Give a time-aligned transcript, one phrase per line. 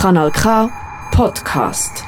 [0.00, 0.70] Kanal K
[1.10, 2.04] Podcast.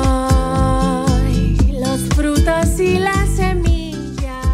[0.00, 4.46] Soy los frutos y las semillas.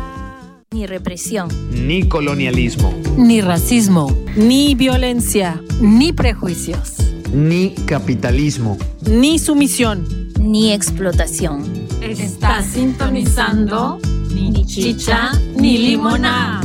[0.72, 1.48] Ni represión.
[1.70, 6.96] ni colonialismo, ni racismo, ni violencia, ni prejuicios.
[7.32, 8.76] ni capitalismo.
[9.08, 10.04] ni sumisión.
[10.40, 11.64] Ni explotación.
[12.00, 13.98] Está sintonizando
[14.42, 16.60] ni chicha ni limona.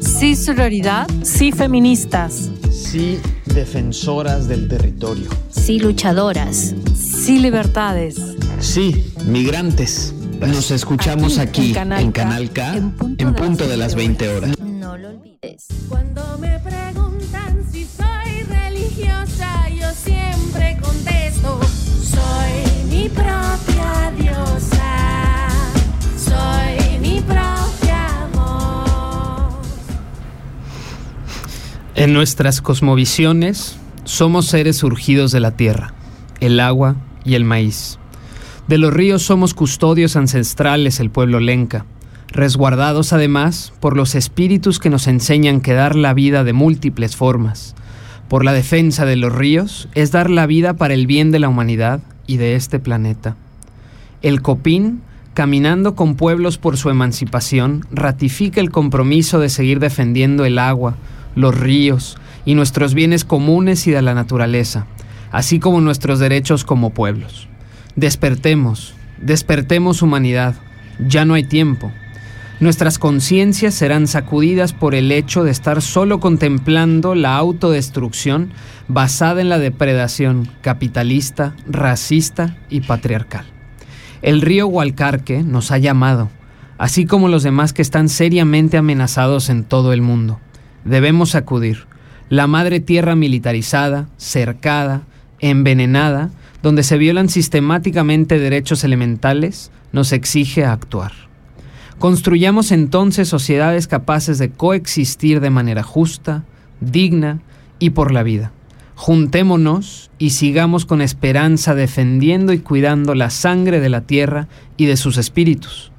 [0.00, 1.06] Sí, sororidad.
[1.22, 2.48] Sí, feministas.
[2.70, 5.28] Sí, defensoras del territorio.
[5.50, 6.74] Sí, luchadoras.
[6.94, 8.16] Sí, libertades.
[8.60, 10.14] Sí, migrantes.
[10.40, 14.28] Nos escuchamos aquí, en Canal en K, Canal K, en punto en de las 20
[14.28, 14.63] horas.
[31.96, 35.94] En nuestras cosmovisiones somos seres surgidos de la tierra,
[36.40, 38.00] el agua y el maíz.
[38.66, 41.86] De los ríos somos custodios ancestrales el pueblo lenca,
[42.26, 47.76] resguardados además por los espíritus que nos enseñan que dar la vida de múltiples formas.
[48.28, 51.48] Por la defensa de los ríos es dar la vida para el bien de la
[51.48, 53.36] humanidad y de este planeta.
[54.20, 55.00] El COPIN,
[55.32, 60.96] caminando con pueblos por su emancipación, ratifica el compromiso de seguir defendiendo el agua,
[61.34, 64.86] los ríos y nuestros bienes comunes y de la naturaleza,
[65.30, 67.48] así como nuestros derechos como pueblos.
[67.96, 70.54] Despertemos, despertemos humanidad,
[70.98, 71.92] ya no hay tiempo.
[72.60, 78.52] Nuestras conciencias serán sacudidas por el hecho de estar solo contemplando la autodestrucción
[78.86, 83.44] basada en la depredación capitalista, racista y patriarcal.
[84.22, 86.30] El río Hualcarque nos ha llamado,
[86.78, 90.40] así como los demás que están seriamente amenazados en todo el mundo.
[90.84, 91.86] Debemos acudir.
[92.28, 95.02] La madre tierra militarizada, cercada,
[95.40, 96.30] envenenada,
[96.62, 101.12] donde se violan sistemáticamente derechos elementales, nos exige actuar.
[101.98, 106.44] Construyamos entonces sociedades capaces de coexistir de manera justa,
[106.80, 107.40] digna
[107.78, 108.52] y por la vida.
[108.96, 114.96] Juntémonos y sigamos con esperanza defendiendo y cuidando la sangre de la tierra y de
[114.96, 115.92] sus espíritus.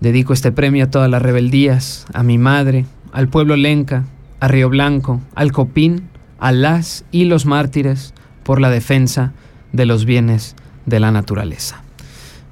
[0.00, 4.04] Dedico este premio a todas las rebeldías, a mi madre, al pueblo lenca,
[4.40, 6.08] a Río Blanco, al Copín,
[6.38, 9.32] a las y los mártires por la defensa
[9.72, 11.82] de los bienes de la naturaleza.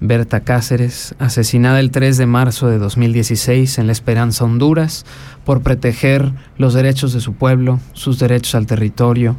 [0.01, 5.05] Berta Cáceres, asesinada el 3 de marzo de 2016 en La Esperanza, Honduras,
[5.45, 9.37] por proteger los derechos de su pueblo, sus derechos al territorio,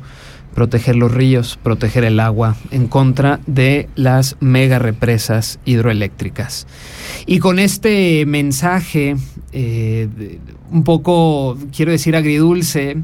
[0.53, 6.67] proteger los ríos, proteger el agua, en contra de las mega represas hidroeléctricas.
[7.25, 9.15] Y con este mensaje,
[9.51, 10.07] eh,
[10.71, 12.97] un poco, quiero decir, agridulce,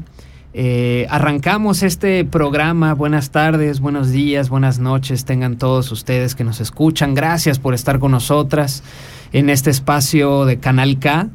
[0.52, 2.94] eh, arrancamos este programa.
[2.94, 5.24] Buenas tardes, buenos días, buenas noches.
[5.24, 7.14] Tengan todos ustedes que nos escuchan.
[7.14, 8.82] Gracias por estar con nosotras
[9.32, 11.28] en este espacio de Canal K.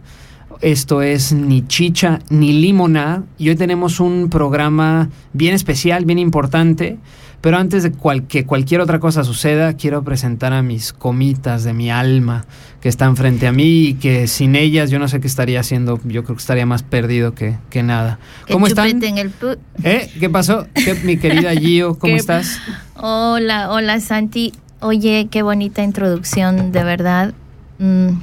[0.62, 3.24] Esto es Ni Chicha ni Limonada.
[3.38, 6.98] Y hoy tenemos un programa bien especial, bien importante.
[7.42, 11.74] Pero antes de cual- que cualquier otra cosa suceda, quiero presentar a mis comitas de
[11.74, 12.46] mi alma
[12.86, 16.00] que están frente a mí y que sin ellas yo no sé qué estaría haciendo.
[16.04, 18.20] Yo creo que estaría más perdido que, que nada.
[18.52, 19.02] ¿Cómo están?
[19.04, 19.34] el
[19.82, 20.12] ¿Eh?
[20.20, 20.68] ¿Qué pasó?
[20.76, 22.60] ¿Qué- mi querida Gio, ¿cómo ¿Qué- estás?
[22.96, 24.54] Hola, hola Santi.
[24.82, 27.34] Oye, qué bonita introducción, de verdad.
[27.80, 28.20] Mm,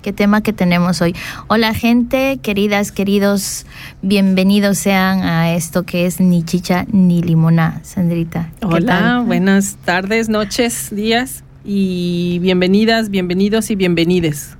[0.00, 1.14] qué tema que tenemos hoy.
[1.48, 3.66] Hola gente, queridas, queridos,
[4.00, 8.48] bienvenidos sean a esto que es ni chicha ni limona, Sandrita.
[8.60, 9.24] ¿Qué Hola, tal?
[9.26, 14.56] buenas tardes, noches, días y bienvenidas, bienvenidos y bienvenides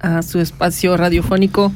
[0.00, 1.72] a su espacio radiofónico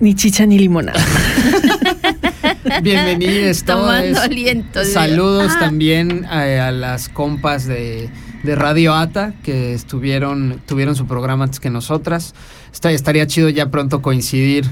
[0.00, 1.00] Ni chicha ni limonada.
[2.82, 4.24] Bienvenidos Tomando todos.
[4.24, 4.84] aliento.
[4.84, 8.10] Saludos Ah, también a, a las compas de,
[8.42, 12.34] de Radio Ata que estuvieron, tuvieron su programa antes que nosotras.
[12.72, 14.66] Está- estaría chido ya pronto coincidir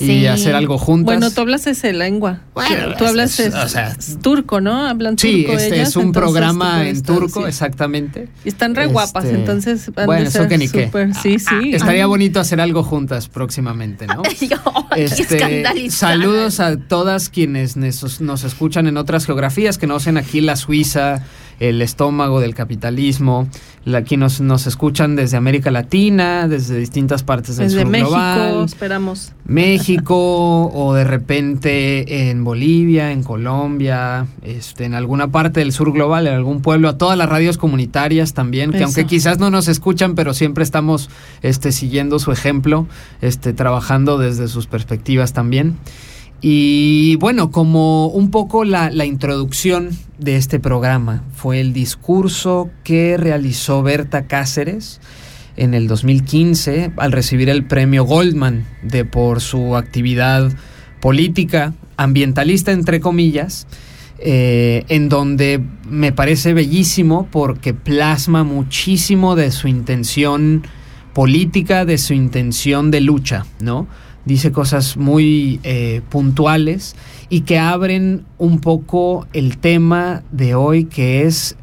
[0.00, 0.26] y Sí.
[0.26, 1.06] hacer algo juntas.
[1.16, 2.40] Bueno, tú hablas ese lengua.
[2.54, 4.86] Bueno, tú hablas es- es- o sea, es turco, ¿no?
[4.86, 7.48] Hablan Sí, turco este ellas, es un programa en turco, sí.
[7.48, 8.28] exactamente.
[8.44, 10.86] Y están re guapas, Este, entonces van bueno, eso ser que ni qué.
[10.86, 11.72] súper- Sí, sí.
[11.74, 14.22] Estaría bonito hacer algo juntas próximamente, ¿no?
[14.94, 20.16] Qué Este, saludos a todas quienes nos, nos escuchan en otras geografías, que no sean
[20.16, 21.22] aquí la Suiza,
[21.60, 23.48] el estómago del capitalismo.
[23.84, 28.10] La- Aquí nos, nos escuchan desde América Latina, desde distintas partes del Desde sur México,
[28.10, 28.64] global.
[28.64, 29.32] esperamos.
[29.46, 36.26] México o de repente en Bolivia, en Colombia, este, en alguna parte del sur global,
[36.26, 38.86] en algún pueblo, a todas las radios comunitarias también, que Eso.
[38.86, 41.08] aunque quizás no nos escuchan, pero siempre estamos
[41.42, 42.86] este, siguiendo su ejemplo,
[43.20, 45.76] este, trabajando desde sus perspectivas también.
[46.40, 53.82] Y bueno, como un poco la, introducción de este programa fue el discurso que realizó
[53.82, 55.00] Berta Cáceres
[55.56, 60.52] en el 2015 al recibir el premio Goldman de por su actividad
[61.00, 63.66] política, ambientalista entre comillas,
[64.20, 70.62] eh, en donde me parece bellísimo porque plasma muchísimo de su intención
[71.14, 73.88] política, de su intención de lucha, ¿no?
[74.28, 76.96] Dice cosas muy eh, puntuales
[77.30, 81.56] y que abren un poco el tema de hoy que es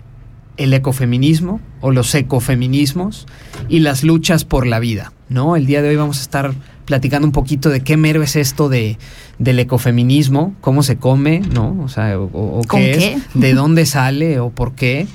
[0.57, 3.27] el ecofeminismo o los ecofeminismos
[3.69, 5.55] y las luchas por la vida, ¿no?
[5.55, 8.67] El día de hoy vamos a estar platicando un poquito de qué mero es esto
[8.67, 8.97] de,
[9.37, 11.79] del ecofeminismo, cómo se come, ¿no?
[11.83, 13.13] O sea, o, o ¿Con qué, qué?
[13.13, 15.05] es, de dónde sale o por qué,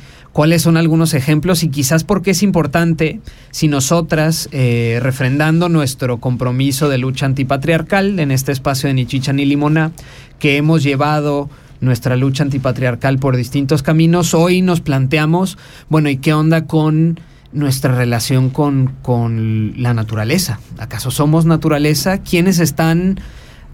[0.41, 3.21] cuáles son algunos ejemplos y quizás por qué es importante
[3.51, 9.35] si nosotras, eh, refrendando nuestro compromiso de lucha antipatriarcal en este espacio de Ni Chicha
[9.35, 9.93] ni Limona,
[10.39, 11.51] que hemos llevado
[11.83, 15.59] nuestra lucha antipatriarcal por distintos caminos, hoy nos planteamos,
[15.91, 17.21] bueno, ¿y qué onda con
[17.53, 20.59] nuestra relación con, con la naturaleza?
[20.79, 22.17] ¿Acaso somos naturaleza?
[22.23, 23.21] ¿Quiénes están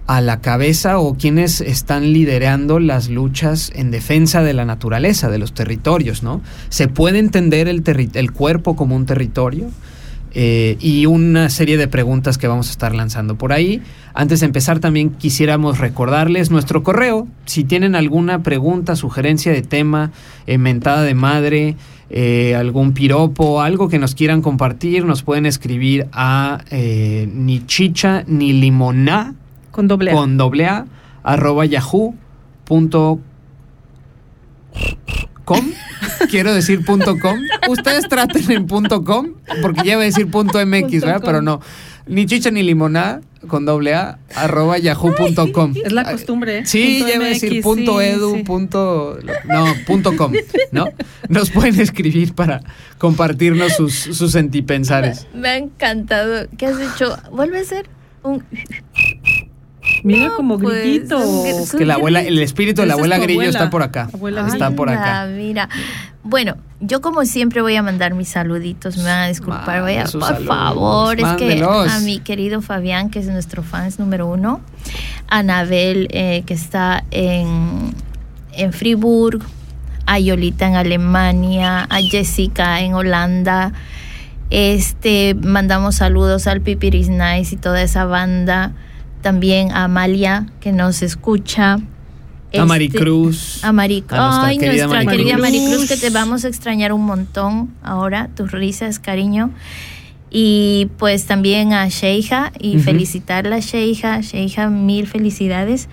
[0.06, 5.38] a la cabeza o quienes están liderando las luchas en defensa de la naturaleza, de
[5.38, 6.42] los territorios, ¿no?
[6.68, 9.68] ¿Se puede entender el, cuerpo como un territorio?
[10.38, 13.82] Eh, y una serie de preguntas que vamos a estar lanzando por ahí.
[14.12, 17.26] Antes de empezar también quisiéramos recordarles nuestro correo.
[17.46, 20.12] Si tienen alguna pregunta, sugerencia de tema,
[20.46, 21.76] eh, mentada de madre,
[22.10, 28.52] eh, algún piropo, algo que nos quieran compartir, nos pueden escribir a ni chicha ni
[28.52, 29.34] limoná
[29.76, 30.14] Con doble A.
[30.14, 30.86] con doble A
[31.22, 32.14] arroba yahoo
[32.64, 33.20] punto
[35.44, 35.60] com.
[36.30, 37.38] Quiero decir punto com.
[37.68, 41.20] Ustedes traten en punto com, porque ya iba a decir punto MX, Punto ¿verdad?
[41.20, 41.26] com.
[41.26, 41.60] Pero no.
[42.06, 45.74] Ni chicha ni limonada con doble A arroba yahoo punto com.
[45.84, 46.58] Es la costumbre.
[46.60, 46.66] ¿eh?
[46.66, 48.42] Sí, Punto ya iba a decir punto sí, edu, sí.
[48.44, 49.18] punto.
[49.46, 50.32] No, punto com,
[50.72, 50.88] ¿no?
[51.28, 52.62] Nos pueden escribir para
[52.98, 55.26] compartirnos sus, sus sentipensares.
[55.34, 56.48] Me ha encantado.
[56.56, 57.16] ¿Qué has hecho?
[57.30, 57.88] Vuelve a ser
[58.22, 58.42] un.
[60.02, 61.18] Mira como pues, grillito.
[61.44, 63.50] es Que la abuela, el espíritu de la abuela Grillo abuela.
[63.58, 64.08] está por acá.
[64.12, 65.22] Abuela Está por acá.
[65.22, 65.68] Anda, Mira.
[66.22, 70.04] Bueno, yo como siempre voy a mandar mis saluditos, me van a disculpar, voy a,
[70.04, 74.60] por saludos, favor, es que a mi querido Fabián, que es nuestro fans número uno,
[75.28, 77.94] a Anabel, eh, que está en,
[78.52, 79.40] en Friburg,
[80.06, 83.72] a Yolita en Alemania, a Jessica en Holanda,
[84.50, 88.72] este, mandamos saludos al Pipiris Nice y toda esa banda,
[89.30, 91.72] también a Amalia, que nos escucha.
[91.74, 91.78] A
[92.52, 93.64] Este, Maricruz.
[93.64, 95.16] a Mari- A nuestra Ay, querida nuestra Maricruz.
[95.32, 99.50] querida Maricruz, que te vamos a extrañar un montón ahora, tus risas, cariño.
[100.30, 102.84] Y pues también a Sheija y Ujú.
[102.84, 104.20] felicitarla, Sheija.
[104.20, 105.88] Sheija, mil felicidades.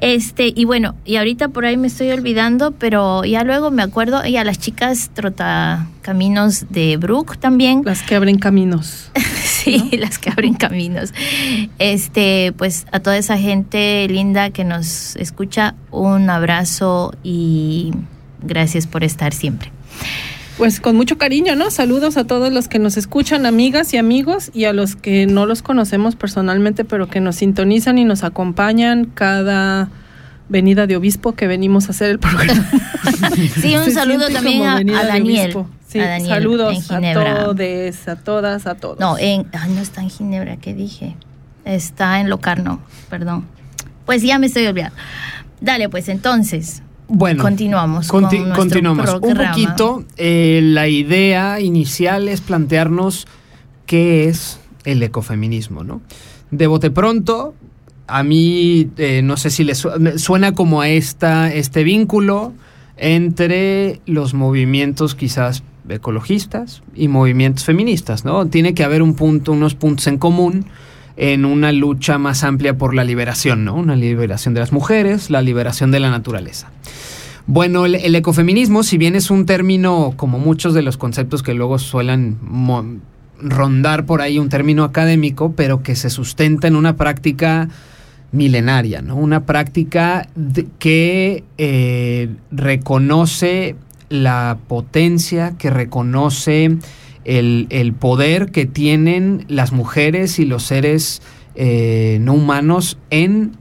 [0.00, 4.26] Este, y bueno, y ahorita por ahí me estoy olvidando, pero ya luego me acuerdo,
[4.26, 7.82] y a las chicas trotacaminos de Brook también.
[7.84, 9.10] Las que abren caminos.
[9.60, 11.12] Sí, las que abren caminos.
[11.78, 17.92] Este, pues a toda esa gente linda que nos escucha, un abrazo y
[18.42, 19.70] gracias por estar siempre.
[20.60, 21.70] Pues con mucho cariño, ¿no?
[21.70, 25.46] Saludos a todos los que nos escuchan, amigas y amigos, y a los que no
[25.46, 29.88] los conocemos personalmente, pero que nos sintonizan y nos acompañan cada
[30.50, 32.62] venida de obispo que venimos a hacer el programa.
[33.58, 35.64] Sí, un Se saludo también a, Daniel.
[35.88, 38.98] Sí, a Daniel saludos a todos, a todas, a todos.
[39.00, 41.16] No, en, ay, no está en Ginebra, ¿qué dije?
[41.64, 43.46] Está en Locarno, perdón.
[44.04, 44.94] Pues ya me estoy olvidando.
[45.62, 48.08] Dale, pues entonces, Bueno, continuamos.
[48.08, 49.10] conti- con nuestro continuamos.
[49.22, 53.26] Un poquito, eh, la idea inicial es plantearnos
[53.86, 56.00] qué es el ecofeminismo, ¿no?
[56.50, 57.54] De bote pronto,
[58.06, 62.52] a mí eh, no sé si le su- suena como a esta, este vínculo
[62.96, 68.46] entre los movimientos quizás ecologistas y movimientos feministas, ¿no?
[68.46, 70.66] Tiene que haber un punto, unos puntos en común
[71.16, 73.74] en una lucha más amplia por la liberación, ¿no?
[73.74, 76.70] Una liberación de las mujeres, la liberación de la naturaleza.
[77.46, 81.78] Bueno, el, ecofeminismo, si bien es un término, como muchos de los conceptos que luego
[81.78, 82.38] suelen
[83.42, 87.68] rondar por ahí, un término académico, pero que se sustenta en una práctica
[88.32, 89.16] milenaria, ¿no?
[89.16, 90.28] Una práctica
[90.78, 93.74] que eh, reconoce
[94.08, 96.78] la potencia, que reconoce
[97.24, 101.22] el, el poder que tienen las mujeres y los seres
[101.54, 103.52] eh, no humanos en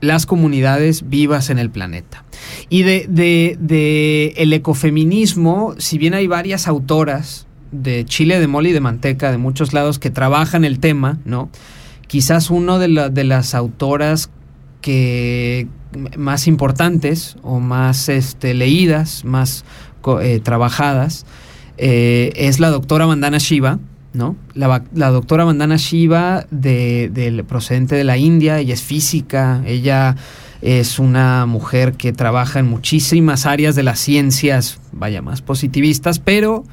[0.00, 2.24] las comunidades vivas en el planeta.
[2.70, 8.72] Y de, de- el ecofeminismo, si bien hay varias autoras de Chile, de mole y
[8.72, 11.50] de manteca, de muchos lados, que trabajan el tema, ¿no?
[12.06, 14.30] Quizás uno de, la- de las autoras
[14.80, 15.68] que
[16.16, 19.64] más importantes o más este, leídas, más
[20.22, 21.26] eh, trabajadas,
[21.82, 23.78] eh, es la doctora Vandana Shiva,
[24.12, 24.36] ¿no?
[24.52, 30.14] La, doctora Vandana Shiva, de, procedente de la India, ella es física, ella
[30.60, 36.64] es una mujer que trabaja en muchísimas áreas de las ciencias, vaya, más positivistas, pero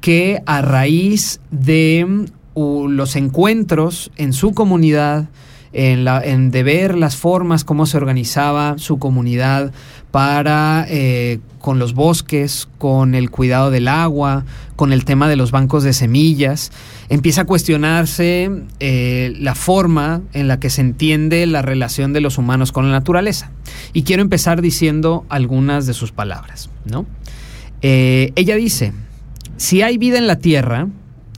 [0.00, 5.28] que a raíz de los encuentros en su comunidad,
[5.74, 9.74] en, la, en de ver las formas, cómo se organizaba su comunidad
[10.16, 15.50] para eh, con los bosques, con el cuidado del agua, con el tema de los
[15.50, 16.72] bancos de semillas,
[17.10, 22.38] empieza a cuestionarse eh, la forma en la que se entiende la relación de los
[22.38, 23.50] humanos con la naturaleza.
[23.92, 27.04] Y quiero empezar diciendo algunas de sus palabras, ¿no?
[27.82, 28.94] Eh, ella dice,
[29.58, 30.88] si hay vida en la Tierra,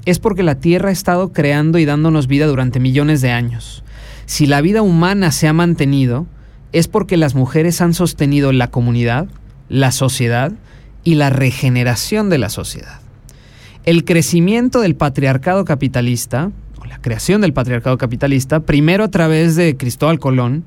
[0.04, 3.82] es porque la Tierra ha estado creando y dándonos vida durante millones de años.
[4.26, 6.28] Si la vida humana se ha mantenido,
[6.72, 9.28] es porque las mujeres han sostenido la comunidad,
[9.68, 10.52] la sociedad
[11.04, 13.00] y la regeneración de la sociedad.
[13.84, 19.76] El crecimiento del patriarcado capitalista, o la creación del patriarcado capitalista, primero a través de
[19.76, 20.64] Cristóbal Colón,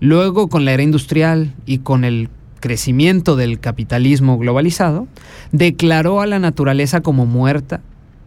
[0.00, 5.06] luego con la era industrial y con el crecimiento del capitalismo globalizado,
[5.52, 7.82] declaró a la naturaleza como muerta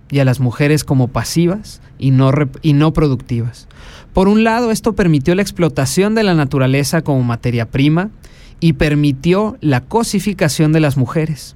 [0.10, 3.68] y a las mujeres como pasivas y no, y no productivas.
[4.14, 8.10] Por un lado, esto permitió la explotación de la naturaleza como materia prima
[8.60, 11.56] y permitió la cosificación de las mujeres.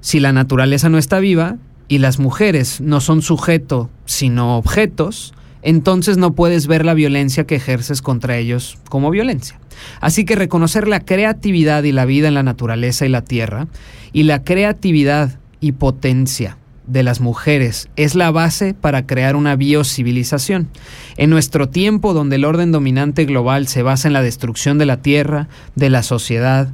[0.00, 1.56] Si la naturaleza no está viva
[1.88, 7.54] y las mujeres no son sujeto, sino objetos, entonces no puedes ver la violencia que
[7.54, 9.58] ejerces contra ellos como violencia.
[10.00, 13.68] Así que reconocer la creatividad y la vida en la naturaleza y la tierra,
[14.12, 20.68] y la creatividad y potencia de las mujeres es la base para crear una biocivilización.
[21.16, 24.98] En nuestro tiempo, donde el orden dominante global se basa en la destrucción de la
[24.98, 26.68] tierra, de la sociedad,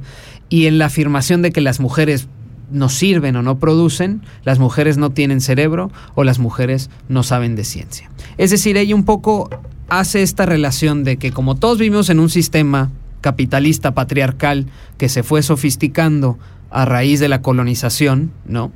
[0.49, 2.27] y en la afirmación de que las mujeres
[2.71, 7.55] no sirven o no producen, las mujeres no tienen cerebro o las mujeres no saben
[7.55, 8.09] de ciencia.
[8.37, 9.49] Es decir, ella un poco
[9.89, 12.91] hace esta relación de que como todos vivimos en un sistema
[13.21, 16.37] capitalista patriarcal que se fue sofisticando
[16.69, 18.71] a raíz de la colonización, ¿no?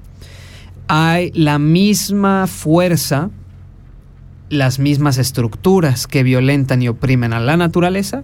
[0.88, 3.30] Hay la misma fuerza,
[4.50, 8.24] las mismas estructuras que violentan y oprimen a la naturaleza,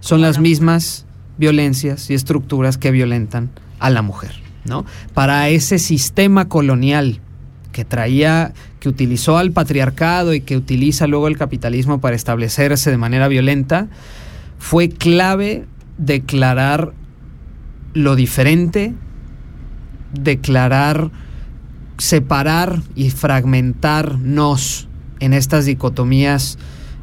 [0.00, 1.06] son las mismas
[1.38, 4.32] violencias y estructuras que violentan a la mujer,
[4.64, 4.84] ¿no?
[5.14, 7.20] Para ese sistema colonial
[7.72, 12.96] que traía, que utilizó al patriarcado y que utiliza luego el capitalismo para establecerse de
[12.96, 13.88] manera violenta,
[14.58, 15.66] fue clave
[15.98, 16.94] declarar
[17.92, 18.94] lo diferente,
[20.12, 21.10] declarar,
[21.98, 24.88] separar y fragmentarnos
[25.20, 26.58] en estas dicotomías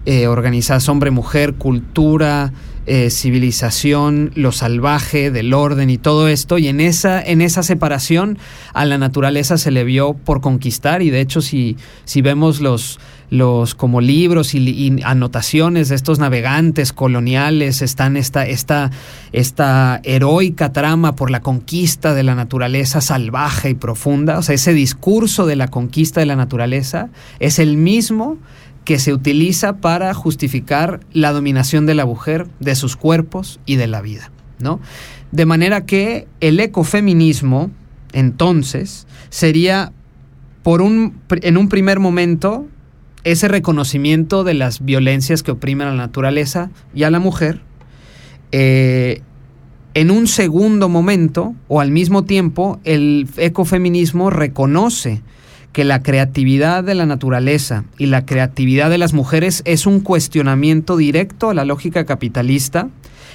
[0.06, 2.52] eh, organizadas hombre-mujer, cultura,
[2.86, 6.58] eh, civilización, lo salvaje, del orden y todo esto.
[6.58, 8.38] Y en esa, en esa separación
[8.74, 11.02] a la naturaleza se le vio por conquistar.
[11.02, 13.00] Y de hecho, si, si vemos los,
[13.30, 18.92] los como libros y, y anotaciones de estos navegantes coloniales, están esta, esta,
[19.32, 24.38] esta heroica trama por la conquista de la naturaleza salvaje y profunda.
[24.38, 27.10] O sea, ese discurso de la conquista de la naturaleza
[27.40, 28.38] es el mismo
[28.84, 33.88] que se utiliza para justificar la dominación de la mujer, de sus cuerpos y de
[33.88, 34.80] la vida, ¿no?
[35.32, 37.72] De manera que el ecofeminismo,
[38.12, 39.92] entonces, sería
[40.64, 42.68] por un, en un primer momento
[43.24, 47.62] ese reconocimiento de las violencias que oprimen a la naturaleza y a la mujer.
[48.52, 49.22] Eh,
[49.94, 55.22] en un segundo momento, o al mismo tiempo, el ecofeminismo reconoce
[55.74, 60.96] que la creatividad de la naturaleza y la creatividad de las mujeres es un cuestionamiento
[60.96, 62.90] directo a la lógica capitalista,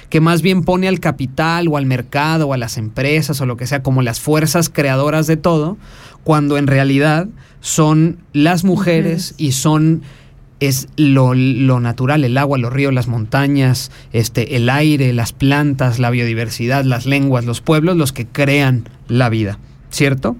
[0.09, 3.57] que más bien pone al capital o al mercado o a las empresas o lo
[3.57, 5.77] que sea como las fuerzas creadoras de todo,
[6.23, 7.27] cuando en realidad
[7.59, 10.01] son las mujeres y son
[10.61, 15.99] es lo, lo, natural, el agua, los ríos, las montañas, este, el aire, las plantas,
[15.99, 19.57] la biodiversidad, las lenguas, los pueblos, los que crean la vida,
[19.89, 20.35] ¿cierto?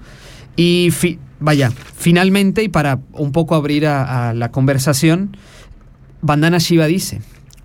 [0.56, 5.36] Y fi vaya, finalmente, y para un poco abrir a, la conversación,
[6.22, 7.20] Bandana Shiva dice,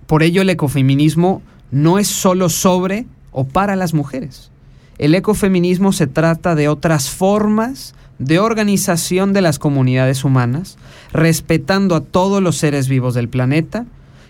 [0.08, 1.42] por ello el ecofeminismo
[1.72, 4.52] no es solo sobre o para las mujeres,
[4.98, 10.78] El ecofeminismo se trata de otras formas de organización de las comunidades humanas,
[11.12, 13.86] respetando a todos los seres vivos del planeta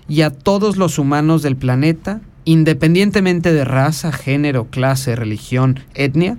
[0.07, 6.37] y a todos los humanos del planeta, independientemente de raza, género, clase, religión, etnia.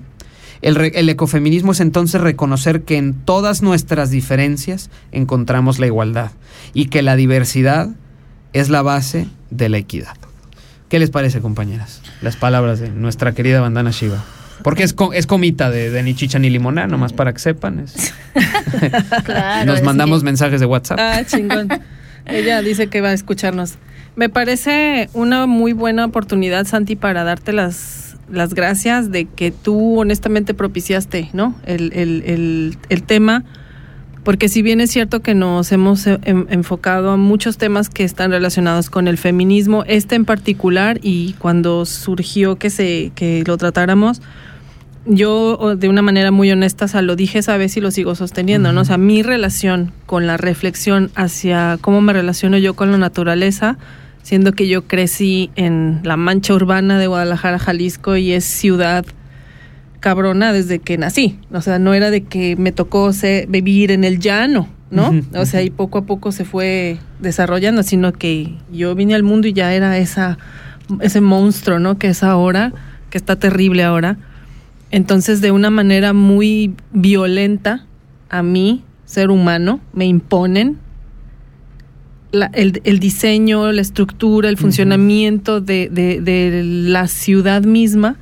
[0.62, 6.30] El, re- el ecofeminismo es entonces reconocer que en todas nuestras diferencias encontramos la igualdad
[6.74, 7.90] y que la diversidad
[8.52, 10.16] es la base de la equidad.
[10.88, 12.00] ¿Qué les parece, compañeras?
[12.22, 14.24] Las palabras de nuestra querida bandana Shiva.
[14.62, 17.80] Porque es, co- es comita de, de ni chicha ni limoná, nomás para que sepan.
[17.80, 18.14] es-
[19.24, 20.98] Claro, Nos mandamos que- mensajes de WhatsApp.
[21.00, 21.68] Ah, chingón.
[22.24, 23.74] Ella dice que va a escucharnos.
[24.16, 30.00] Me parece una muy buena oportunidad, Santi, para darte las, las gracias de que tú
[30.00, 31.54] honestamente propiciaste, ¿no?
[31.64, 33.44] El, el, el, el tema,
[34.26, 38.32] porque si bien es cierto que nos hemos eh, enfocado a muchos temas que están
[38.32, 44.20] relacionados con el feminismo, este en particular, y cuando surgió que, se, que lo tratáramos,
[45.04, 48.16] yo de una manera muy honesta, o sea, lo dije esa vez y lo sigo
[48.16, 48.80] sosteniendo, ¿no?
[48.80, 53.78] O sea, mi relación con la reflexión hacia cómo me relaciono yo con la naturaleza,
[54.26, 59.06] siendo que yo crecí en la mancha urbana de Guadalajara, Jalisco, y es ciudad
[60.00, 61.38] cabrona desde que nací.
[61.52, 65.14] O sea, no era de que me tocó se- vivir en el llano, ¿no?
[65.36, 69.46] O sea, y poco a poco se fue desarrollando, sino que yo vine al mundo
[69.46, 70.38] y ya era esa,
[71.00, 71.96] ese monstruo, ¿no?
[71.96, 72.72] Que es ahora,
[73.10, 74.18] que está terrible ahora.
[74.90, 77.86] Entonces, de una manera muy violenta,
[78.28, 80.78] a mí, ser humano, me imponen
[82.32, 88.16] la- el, el diseño, la estructura, el funcionamiento de, de- de la ciudad misma,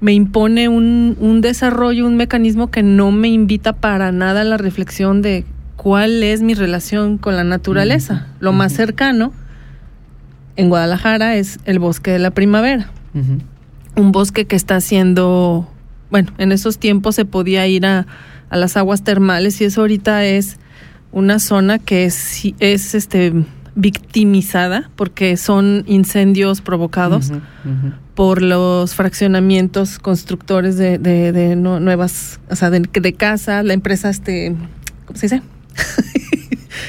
[0.00, 4.56] me impone un, un desarrollo, un mecanismo que no me invita para nada a la
[4.58, 5.44] reflexión de
[5.76, 8.26] cuál es mi relación con la naturaleza.
[8.40, 9.32] Lo más cercano
[10.56, 12.90] en Guadalajara es el bosque de la primavera.
[13.96, 15.68] Un bosque que está haciendo,
[16.10, 18.06] bueno, en esos tiempos se podía ir a,
[18.50, 20.58] a las aguas termales y eso ahorita es
[21.14, 23.32] una zona que es, es este
[23.76, 27.32] victimizada porque son incendios provocados
[28.14, 33.72] por los fraccionamientos constructores de, de, de no- nuevas, o sea, de, de casa, la
[33.72, 34.54] empresa este,
[35.06, 35.42] ¿cómo se dice?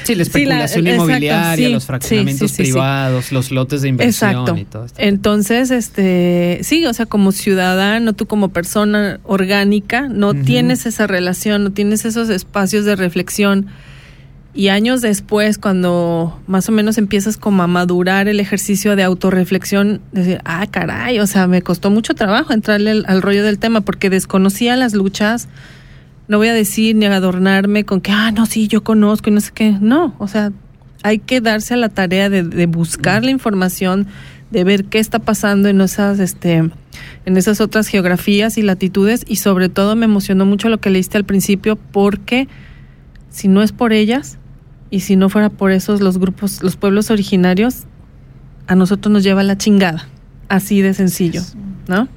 [0.04, 3.88] Sí, la Sí, la- especulación exacto, inmobiliaria, sí, los fraccionamientos sí, privados, los lotes de
[3.88, 4.56] inversión Exacto.
[4.56, 5.00] y todo esto.
[5.00, 11.64] Entonces, este, sí, o sea, como ciudadano, tú como persona orgánica, no tienes esa relación,
[11.64, 13.66] no tienes esos espacios de reflexión.
[14.56, 20.00] Y años después, cuando más o menos empiezas como a madurar el ejercicio de autorreflexión,
[20.12, 24.08] decir, ah, caray, o sea, me costó mucho trabajo entrarle al, rollo del tema porque
[24.08, 25.48] desconocía las luchas.
[26.26, 29.42] No voy a decir ni adornarme con que, ah, no, sí, yo conozco y no
[29.42, 29.76] sé qué.
[29.78, 30.52] No, o sea,
[31.02, 34.06] hay que darse a la tarea de, de buscar la información,
[34.50, 36.70] de ver qué está pasando en esas, este,
[37.26, 39.22] en esas otras geografías y latitudes.
[39.28, 42.48] Y sobre todo me emocionó mucho lo que leíste al principio, porque
[43.28, 44.38] si no es por ellas
[44.90, 47.84] y si no fuera por esos los grupos, los pueblos originarios,
[48.66, 50.06] a nosotros nos lleva la chingada.
[50.48, 51.42] Así de sencillo,
[51.88, 52.08] ¿no?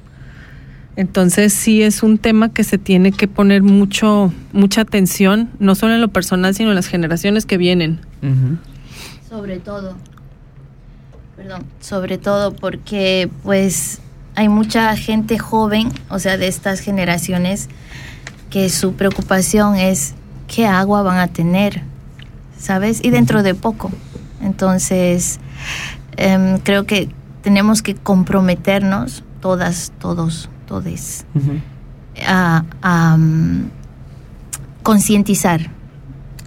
[0.96, 5.94] Entonces sí es un tema que se tiene que poner mucho, mucha atención, no solo
[5.94, 8.00] en lo personal, sino en las generaciones que vienen.
[9.28, 9.96] Sobre todo,
[11.36, 14.00] perdón, sobre todo porque pues
[14.34, 17.68] hay mucha gente joven, o sea, de estas generaciones,
[18.50, 20.14] que su preocupación es
[20.48, 21.82] qué agua van a tener,
[22.60, 23.00] ¿sabes?
[23.02, 23.90] Y dentro de poco.
[24.40, 25.40] Entonces,
[26.16, 27.08] em, creo que
[27.42, 31.24] tenemos que comprometernos, todas, todos, todes,
[32.26, 33.70] a, mm,
[34.82, 35.70] concientizar,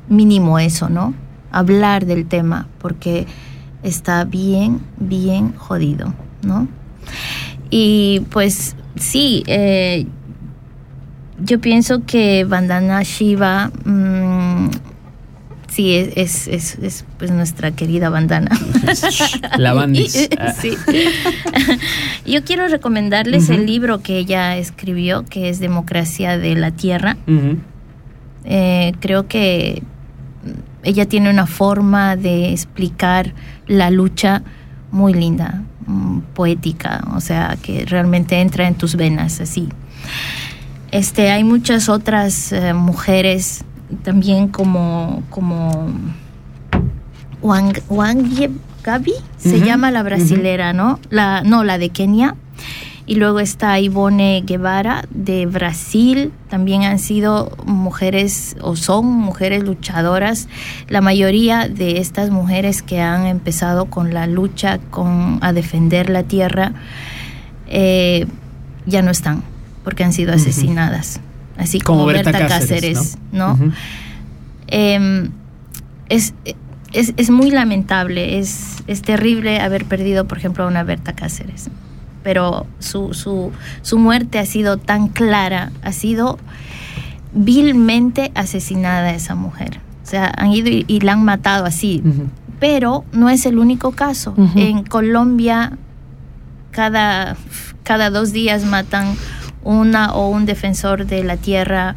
[0.08, 1.13] mínimo eso, ¿no?
[1.52, 3.26] Hablar del tema, porque
[3.82, 6.67] está bien, bien jodido, ¿no?
[7.69, 10.06] Y pues sí, eh,
[11.39, 14.69] yo pienso que Bandana Shiva, mm,
[15.73, 18.51] sí, es, es, es- es, pues nuestra querida bandana.
[19.57, 20.29] La bandis.
[20.62, 20.75] Sí.
[22.25, 27.17] Yo quiero recomendarles el libro que ella escribió, que es Democracia de la Tierra.
[28.45, 29.81] Eh, creo que
[30.83, 33.33] ella tiene una forma de explicar
[33.67, 34.43] la lucha
[34.91, 39.69] muy linda, mm, poética, o sea, que realmente entra en tus venas así.
[40.91, 43.63] Este, hay muchas otras eh, mujeres
[44.01, 45.88] también como como
[47.41, 48.51] Wang, Wang
[48.84, 50.99] Gabi se llama la brasilera, ¿no?
[51.10, 52.36] La no, la de Kenia.
[53.06, 56.32] Y luego está Ivone Guevara de Brasil.
[56.49, 60.47] También han sido mujeres o son mujeres luchadoras.
[60.88, 66.23] La mayoría de estas mujeres que han empezado con la lucha con, a defender la
[66.23, 66.73] tierra,
[67.67, 68.25] eh,
[68.86, 69.43] ya no están
[69.84, 71.19] porque han sido asesinadas,
[71.58, 73.58] así como, Como Berta Berta, Cáceres, Cáceres, ¿no?
[74.68, 75.32] Em,
[76.10, 76.34] es,
[76.94, 81.70] es, es muy lamentable, es, es terrible haber perdido, por ejemplo, a una Berta Cáceres.
[82.24, 86.39] Pero su, su, su muerte ha sido tan clara, ha sido
[87.34, 89.80] vilmente asesinada esa mujer.
[90.04, 92.02] O sea, han ido y, y la han matado así.
[92.60, 94.36] Pero no es el único caso.
[94.56, 95.78] En Colombia,
[96.72, 97.36] cada,
[97.84, 99.16] cada dos días matan
[99.63, 101.95] una o un defensor de la tierra.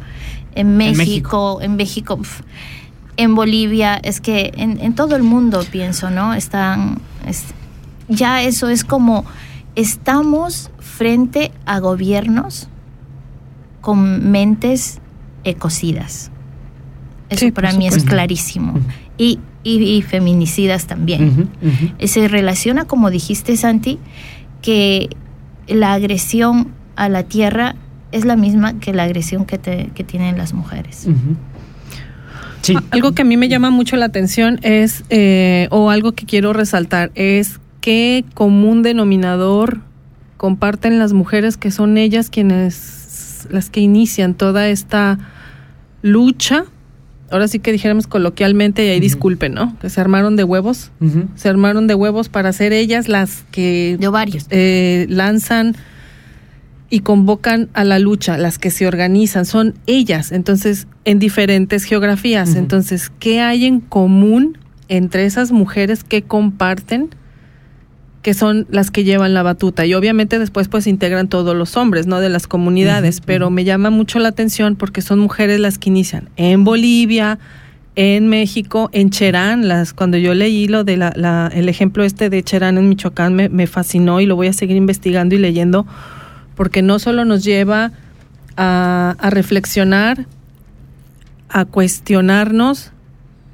[0.55, 2.19] En México, en México,
[3.17, 6.33] en Bolivia, es que en, en todo el mundo pienso, ¿no?
[6.33, 7.45] Están, es-
[8.09, 9.25] ya eso es como,
[9.75, 12.69] estamos frente a gobiernos
[13.81, 14.99] con mentes
[15.43, 16.31] ecocidas.
[17.29, 18.79] Eso Sí, para mí es clarísimo.
[19.17, 21.49] Y, y- y feminicidas también.
[21.99, 23.99] Eh, Se relaciona, como dijiste, Santi,
[24.61, 25.09] que
[25.67, 27.75] la agresión a la tierra
[28.11, 31.07] es la misma que la agresión que, te- que tienen las mujeres.
[32.61, 32.73] Sí.
[32.77, 36.25] Ah, Algo que a mí me llama mucho la atención es, eh, o algo que
[36.25, 39.79] quiero resaltar, es qué común denominador
[40.37, 45.17] comparten las mujeres que son ellas quienes, las que inician toda esta
[46.01, 46.65] lucha.
[47.29, 49.77] Ahora sí que dijéramos coloquialmente, y ahí disculpen, ¿no?
[49.79, 50.91] Que se armaron de huevos,
[51.35, 54.45] se armaron de huevos para ser ellas las que De ovarios.
[54.49, 55.75] eh, lanzan
[56.89, 62.55] y convocan a la lucha, las que se organizan, son ellas, entonces, en diferentes geografías.
[62.55, 67.09] Entonces, ¿qué hay en común entre esas mujeres que comparten?
[68.23, 72.07] que son las que llevan la batuta y obviamente después pues integran todos los hombres,
[72.07, 72.19] ¿no?
[72.19, 76.27] De las comunidades, pero me llama mucho la atención porque son mujeres las que inician
[76.35, 77.39] en Bolivia,
[77.95, 82.29] en México, en Cherán, las cuando yo leí lo de la, la- el ejemplo este
[82.29, 85.85] de Cherán en Michoacán me, me fascinó y lo voy a seguir investigando y leyendo
[86.57, 87.93] porque no solo nos lleva
[88.57, 90.25] a, a reflexionar,
[91.47, 92.91] a cuestionarnos,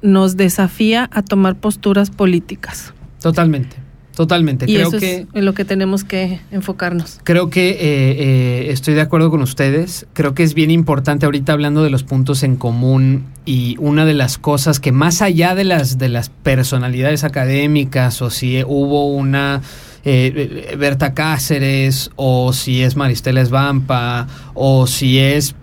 [0.02, 2.92] nos desafía a tomar posturas políticas.
[3.20, 3.84] Totalmente.
[4.14, 4.66] Totalmente.
[4.68, 7.20] Y Creo eso que es en lo que tenemos que enfocarnos.
[7.24, 10.06] Creo que eh, eh, estoy de acuerdo con ustedes.
[10.12, 14.14] Creo que es bien importante ahorita hablando de los puntos en común y una de
[14.14, 19.62] las cosas que más allá de las de las personalidades académicas o si hubo una
[20.04, 25.54] eh, Berta Cáceres o si es Maristela Esvampa o si es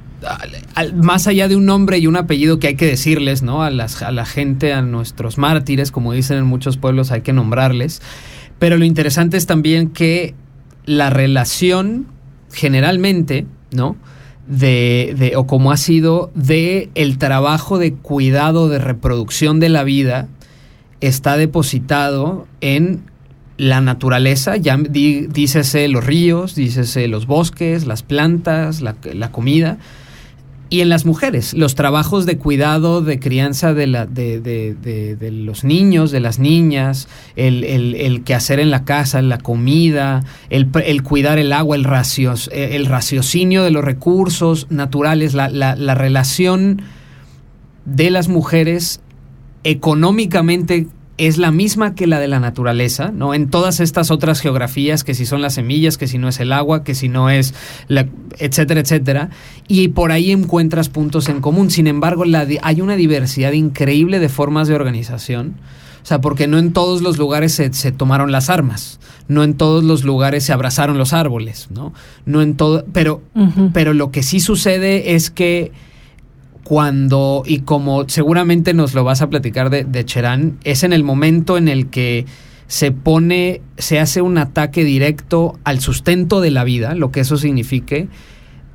[0.95, 3.63] más allá de un nombre y un apellido que hay que decirles, ¿no?
[3.63, 7.33] A, las, a la gente, a nuestros mártires, como dicen en muchos pueblos, hay que
[7.33, 8.01] nombrarles.
[8.59, 10.35] Pero lo interesante es también que
[10.85, 12.05] la relación
[12.53, 13.95] generalmente, ¿no?
[14.47, 19.83] De, de- o como ha sido de el trabajo de cuidado de reproducción de la
[19.83, 20.27] vida
[20.99, 23.01] está depositado en
[23.61, 28.95] la naturaleza, ya dícese los ríos, dícese los bosques, las plantas, la,
[29.31, 29.77] comida,
[30.71, 35.15] y en las mujeres, los trabajos de cuidado, de crianza de, la, de, de- de-
[35.31, 40.69] los niños, de las niñas, el, el, el quehacer en la casa, la comida, el,
[40.83, 46.81] el cuidar el agua, el, eh, el raciocinio de los recursos naturales, la, la relación
[47.85, 49.01] de las mujeres
[49.63, 50.87] económicamente
[51.27, 53.35] es la misma que la de la naturaleza, ¿no?
[53.35, 56.51] En todas estas otras geografías, que si son las semillas, que si no es el
[56.51, 57.53] agua, que si no es,
[57.87, 58.07] la,
[58.39, 59.29] etcétera, etcétera,
[59.67, 61.69] y por ahí encuentras puntos en común.
[61.69, 65.57] Sin embargo, la hay una diversidad increíble de formas de organización.
[66.01, 69.53] O sea, porque no en todos los lugares se, se tomaron las armas, no en
[69.53, 71.93] todos los lugares se abrazaron los árboles, ¿no?
[72.25, 73.21] No en todo, pero
[73.73, 75.71] pero lo que sí sucede es que
[76.71, 81.57] cuando, y como seguramente nos lo vas a platicar de, Cherán, es en el momento
[81.57, 82.25] en el que
[82.67, 87.35] se pone, se hace un ataque directo al sustento de la vida, lo que eso
[87.35, 88.07] signifique.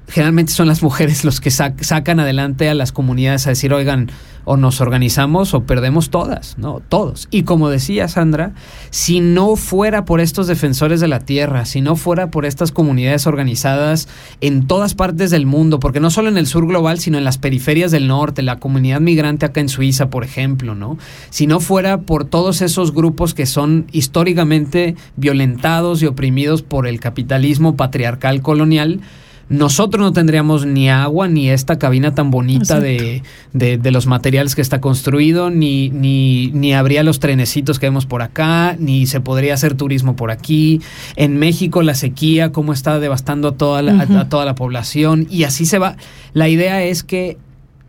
[0.09, 4.11] Generalmente son las mujeres los que sac- sacan adelante a las comunidades a decir, oigan,
[4.47, 6.81] o nos organizamos o perdemos todas, ¿no?
[6.89, 7.27] Todos.
[7.31, 8.53] Y como decía Sandra,
[8.91, 13.27] si no fuera por estos defensores de la tierra, si no fuera por estas comunidades
[13.27, 14.09] organizadas
[14.41, 17.39] en todas partes del mundo, porque no solo en el sur global, sino en las
[17.39, 20.97] periferias del norte, la comunidad migrante acá en Suiza, por ejemplo, ¿no?
[21.31, 27.01] Si no fuera por todos esos grupos que son históricamente violentados y oprimidos por el
[27.01, 29.01] capitalismo patriarcal colonial,
[29.49, 34.55] nosotros no tendríamos ni agua, ni esta cabina tan bonita de, de- de los materiales
[34.57, 39.21] que está construido, ni, ni, ni habría los trenecitos que vemos por acá, ni se
[39.21, 40.81] podría hacer turismo por aquí.
[41.15, 45.45] En México la sequía, cómo está devastando a toda la, a toda la población, y
[45.45, 45.97] así se va.
[46.33, 47.39] La idea es que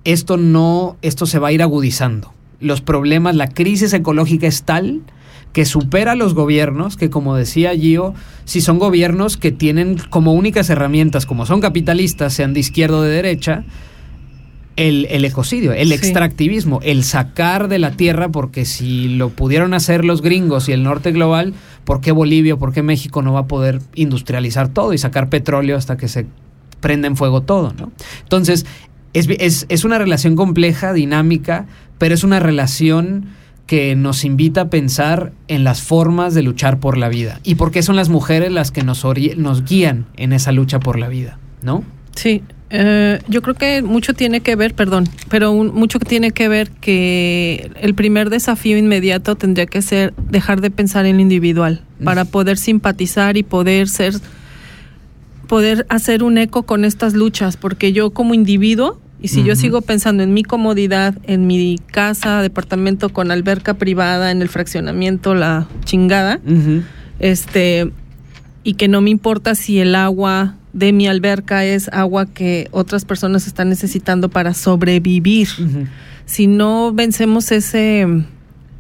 [0.04, 2.34] esto no, esto se va a ir agudizando.
[2.60, 5.02] Los problemas, la crisis ecológica es tal
[5.54, 8.14] que supera a los gobiernos, que como decía Gio,
[8.46, 13.02] si son gobiernos que tienen como únicas herramientas, como son capitalistas, sean de izquierda o
[13.02, 13.64] de derecha,
[14.76, 15.94] el, el ecocidio, el Sí.
[15.96, 20.84] extractivismo, el sacar de la tierra, porque si lo pudieron hacer los gringos y el
[20.84, 25.00] norte global, ¿por qué Bolivia, por qué México no va a poder industrializar todo y
[25.00, 26.28] sacar petróleo hasta que se
[26.80, 27.74] prenda en fuego todo?
[27.80, 27.92] ¿no?
[28.22, 28.68] Entonces,
[29.14, 31.66] es, es, es una relación compleja, dinámica,
[31.98, 33.30] pero es una relación
[33.68, 37.70] que nos invita a pensar en las formas de luchar por la vida y por
[37.72, 39.04] qué son las mujeres las que nos,
[39.38, 41.84] nos guían en esa lucha por la vida, ¿no?
[42.16, 46.48] Sí, eh, yo creo que mucho tiene que ver, perdón, pero un- mucho tiene que
[46.48, 51.84] ver que el primer desafío inmediato tendría que ser dejar de pensar en lo individual
[52.04, 54.14] para poder simpatizar y poder ser,
[55.48, 59.82] poder hacer un eco con estas luchas, porque yo como individuo, y si yo sigo
[59.82, 65.68] pensando en mi comodidad, en mi casa, departamento con alberca privada, en el fraccionamiento, la
[65.86, 66.40] chingada,
[67.20, 67.92] este
[68.64, 73.06] y que no me importa si el agua de mi alberca es agua que otras
[73.06, 75.48] personas están necesitando para sobrevivir.
[76.26, 78.06] Si no vencemos ese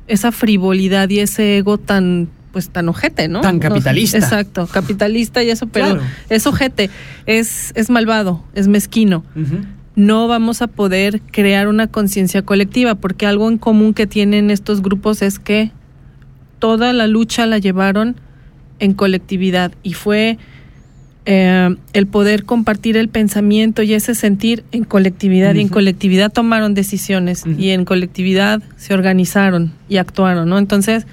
[0.07, 3.41] esa frivolidad y ese ego tan pues tan ojete, ¿no?
[3.41, 4.17] Tan No, capitalista.
[4.17, 6.01] exacto, capitalista y eso, pero Claro.
[6.29, 6.89] es ojete,
[7.25, 9.23] es es malvado, es mezquino
[9.97, 14.83] no vamos a poder crear una conciencia colectiva, porque algo en común que tienen estos
[14.83, 15.71] grupos es que
[16.59, 18.15] toda la lucha la llevaron
[18.77, 20.37] en colectividad y fue
[21.25, 26.75] eh, el poder compartir el pensamiento y ese sentir en colectividad y en colectividad tomaron
[26.75, 30.59] decisiones y en colectividad se organizaron y actuaron, ¿no?
[30.59, 31.07] Entonces,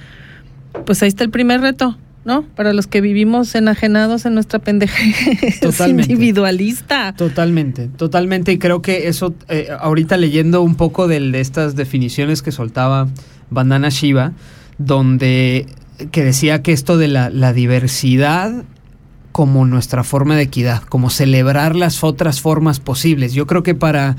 [0.84, 2.42] pues ahí está el primer reto, ¿no?
[2.42, 4.58] Para los que vivimos enajenados en nuestra
[5.60, 6.12] Totalmente.
[6.12, 7.14] individualista.
[7.16, 8.52] Totalmente, totalmente.
[8.52, 13.08] Y creo que eso, eh, ahorita leyendo un poco de estas definiciones que soltaba
[13.50, 14.32] Bandana Shiva,
[14.78, 15.66] donde
[16.10, 18.64] que decía que esto de la, la diversidad
[19.34, 23.34] como nuestra forma de equidad, como celebrar las otras formas posibles.
[23.34, 24.16] Yo creo que para...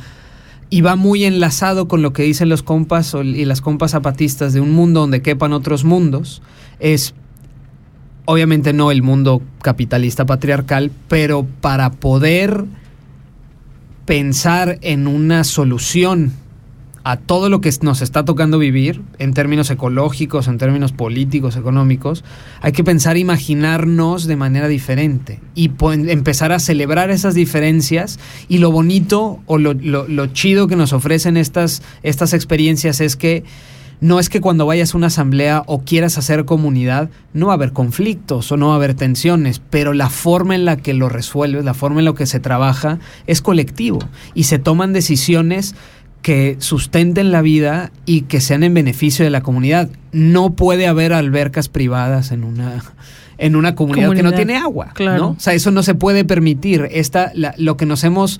[0.69, 4.59] Y va muy enlazado con lo que dicen los compas y las compas zapatistas de
[4.59, 6.41] un mundo donde quepan otros mundos.
[6.79, 7.13] Es
[8.25, 12.65] obviamente no el mundo capitalista patriarcal, pero para poder
[14.05, 16.33] pensar en una solución
[17.05, 22.23] a todo lo que nos está tocando vivir, en términos ecológicos, en términos políticos, económicos,
[22.61, 25.69] hay que pensar, imaginarnos de manera diferente y
[26.07, 31.83] empezar a celebrar esas diferencias y lo bonito o lo chido que nos ofrecen estas,
[32.01, 33.43] estas experiencias es que
[34.01, 37.55] no es que cuando vayas a una asamblea o quieras hacer comunidad, no va a
[37.55, 41.09] haber conflictos o no va a haber tensiones, pero la forma en la que lo
[41.09, 43.99] resuelves, la forma en la que se trabaja es colectivo
[44.33, 45.75] y se toman decisiones
[46.21, 49.89] que sustenten la vida y que sean en beneficio de la comunidad.
[50.11, 52.83] No puede haber albercas privadas en una
[53.37, 55.17] en una comunidad, que no Comunidad, tiene agua, claro.
[55.21, 55.29] ¿no?
[55.31, 56.87] O sea, eso no se puede permitir.
[56.91, 58.39] Esta, la- lo que nos hemos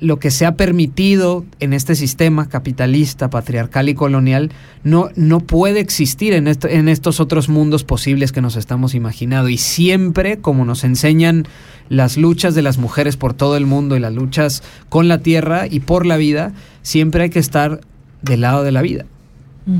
[0.00, 4.50] lo que se ha permitido en este sistema capitalista, patriarcal y colonial
[4.82, 9.48] no, no puede existir en, esto- en estos otros mundos posibles que nos estamos imaginando.
[9.50, 11.46] Y siempre, como nos enseñan
[11.90, 15.66] las luchas de las mujeres por todo el mundo y las luchas con la tierra
[15.66, 17.80] y por la vida, siempre hay que estar
[18.22, 19.04] del lado de la vida.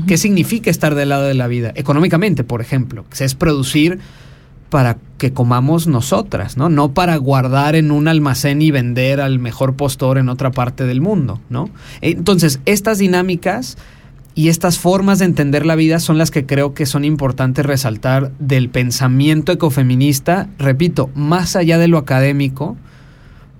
[0.07, 1.71] ¿Qué significa estar del lado de la vida?
[1.75, 3.99] Económicamente, por ejemplo, es producir
[4.71, 6.69] para que comamos nosotras, ¿no?
[6.69, 11.01] No para guardar en un almacén y vender al mejor postor en otra parte del
[11.01, 11.69] mundo, ¿no?
[11.99, 13.77] Entonces, estas dinámicas
[14.33, 18.31] y estas formas de entender la vida son las que creo que son importantes resaltar
[18.39, 22.77] del pensamiento ecofeminista, repito, más allá de lo académico,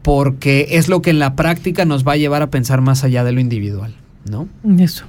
[0.04, 3.26] porque es lo que en la práctica nos va a llevar a pensar más allá
[3.26, 3.93] de lo individual,
[4.30, 4.47] ¿no?
[4.80, 5.04] Eso.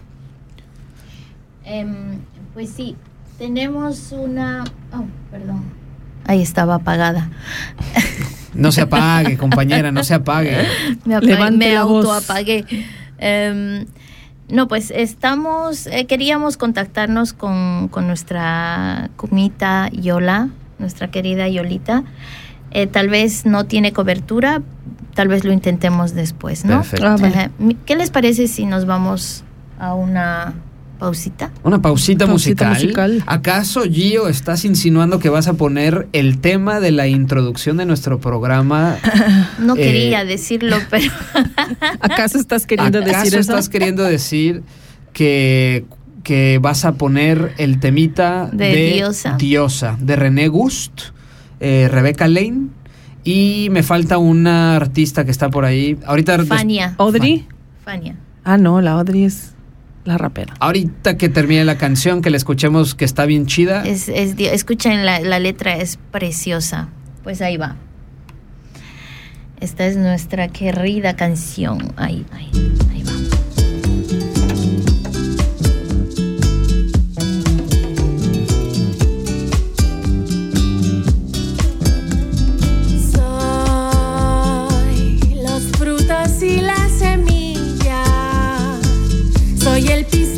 [1.64, 2.18] Em,
[2.54, 2.96] pues sí,
[3.38, 4.64] tenemos una...
[4.92, 5.81] Oh, perdón.
[6.26, 7.28] Ahí estaba apagada.
[8.54, 10.56] No se apague, compañera, no se apague.
[11.04, 12.04] Me, apagué, Levante me la voz.
[12.04, 12.64] autoapagué.
[13.18, 13.86] Em,
[14.48, 22.04] no, pues estamos, eh, queríamos contactarnos con, con nuestra cumita Yola, nuestra querida Yolita.
[22.72, 24.62] Eh, tal vez no tiene cobertura,
[25.14, 26.78] tal vez lo intentemos después, ¿no?
[26.78, 27.06] Perfecto.
[27.06, 27.50] Ah, vale.
[27.86, 29.44] ¿Qué les parece si nos vamos
[29.78, 30.54] a una
[31.02, 31.50] pausita?
[31.64, 32.74] Una pausita, Pausita musical.
[33.12, 33.24] musical.
[33.26, 38.20] ¿Acaso, Gio, estás insinuando que vas a poner el tema de la introducción de nuestro
[38.20, 38.96] programa?
[39.58, 41.10] No Eh, quería decirlo, pero
[42.00, 43.52] ¿Acaso estás queriendo ¿Acaso decir eso?
[43.52, 44.62] estás queriendo decir
[45.12, 45.84] que,
[46.22, 49.36] que vas a poner el temita De Diosa.
[49.36, 51.00] Diosa, de René Gust,
[51.60, 52.68] eh, Rebeca Lane?
[53.24, 55.96] Y me falta una artista que está por ahí.
[56.06, 57.46] Ahorita Fania, ¿Audrey?
[57.84, 58.16] Fania.
[58.44, 59.54] Ah, no, la Audrey es.
[60.04, 60.54] La rapera.
[60.60, 63.84] Ahorita que termine la canción, que la escuchemos, que está bien chida.
[63.84, 66.88] Es, es, escuchen, la, la letra es preciosa.
[67.22, 67.76] Pues ahí va.
[69.60, 71.92] Esta es nuestra querida canción.
[71.96, 72.50] Ahí, ahí,
[89.82, 90.31] Soy el pistilo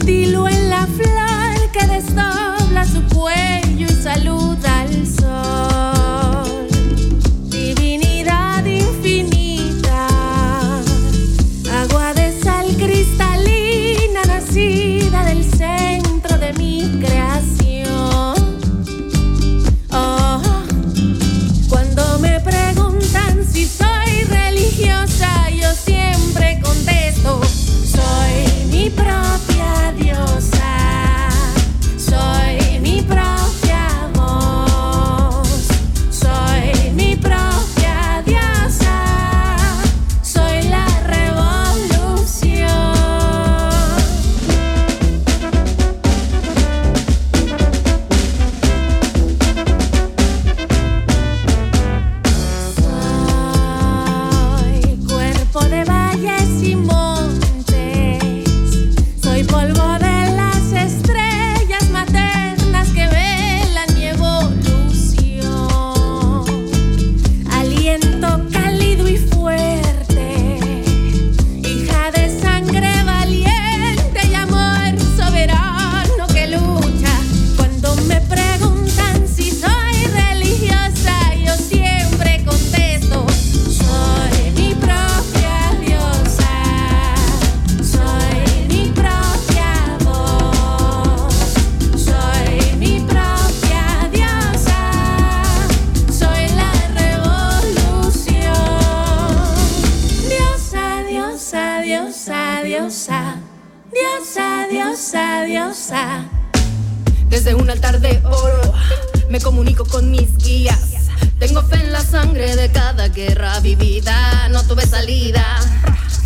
[111.94, 114.48] la sangre de cada guerra vivida.
[114.48, 115.44] No tuve salida.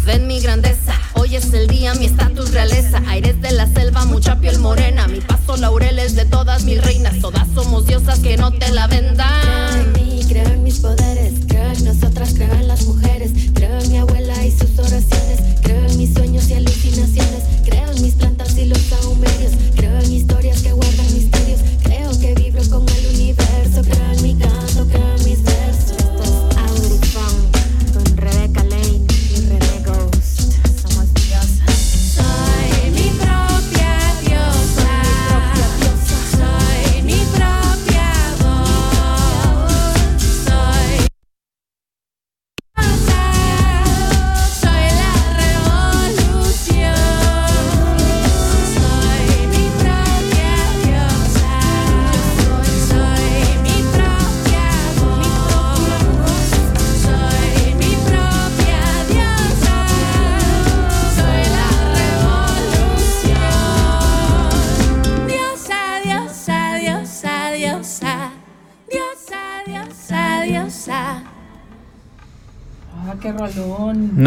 [0.03, 0.95] Fe en mi grandeza.
[1.13, 3.03] Hoy es el día, mi estatus realeza.
[3.07, 5.07] Aires de la selva, mucha piel morena.
[5.09, 7.21] Mi paso laureles de todas mis reinas.
[7.21, 9.29] Todas somos diosas que no te la vendan.
[9.43, 13.09] Creo en mí, creo en mis poderes, creo en nosotras, creo en las mujeres,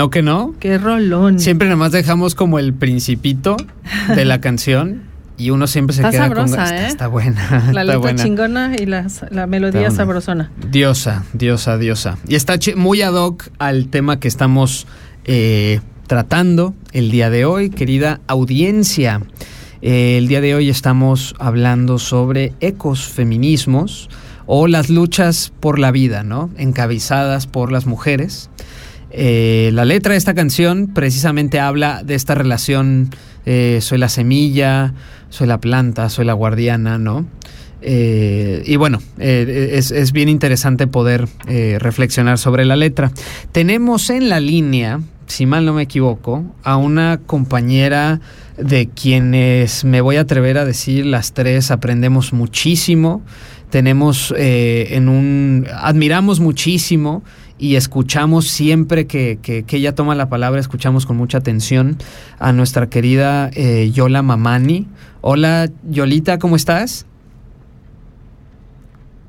[0.02, 0.56] ¿No que no?
[0.60, 1.40] Qué rolón.
[1.40, 3.56] Siempre nada más dejamos como el principito
[4.16, 5.04] de la canción
[5.38, 6.46] y uno siempre se Está queda con...
[6.46, 6.88] Está, ¿eh?
[6.88, 8.24] está buena, La está letra buena.
[8.24, 10.50] chingona y la, la melodía sabrosona.
[10.72, 12.18] Diosa, diosa, diosa.
[12.28, 14.88] Y está muy ad hoc al tema que estamos
[15.26, 19.22] eh, tratando el día de hoy, querida audiencia.
[19.84, 24.10] Eh, el día de hoy estamos hablando sobre ecosfeminismos
[24.48, 26.50] o las luchas por la vida, ¿no?
[26.58, 28.50] Encabezadas por las mujeres.
[29.14, 33.10] Eh, la letra de esta canción precisamente habla de esta relación,
[33.46, 34.94] eh, soy la semilla,
[35.30, 37.28] soy la planta, soy la guardiana, ¿no?
[37.82, 41.28] Eh, y bueno, es, es bien interesante poder
[41.80, 43.12] reflexionar sobre la letra.
[43.52, 48.22] Tenemos en la línea, si mal no me equivoco, a una compañera
[48.58, 53.24] de quienes me voy a atrever a decir las tres aprendemos muchísimo.
[53.72, 55.66] Tenemos en un.
[55.74, 57.24] admiramos muchísimo
[57.62, 61.96] y escuchamos siempre que, que- que ella toma la palabra, escuchamos con mucha atención
[62.40, 64.88] a nuestra querida eh, Yola Mamani.
[65.22, 67.06] Hola, Yolita, ¿cómo estás?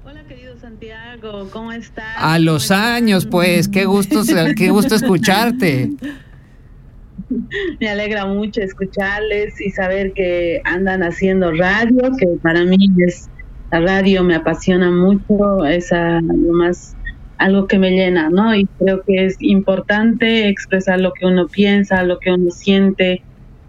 [0.07, 2.16] Hola querido Santiago, ¿cómo estás?
[2.16, 4.22] A los años, pues, qué gusto,
[4.57, 5.91] qué gusto escucharte.
[7.80, 12.76] Me alegra mucho escucharles y saber que andan haciendo radio, que para mí
[13.07, 13.28] es
[13.70, 16.95] la radio me apasiona mucho, es lo más
[17.43, 18.55] algo que me llena, ¿no?
[18.55, 23.22] Y creo que es importante expresar lo que uno piensa, lo que uno siente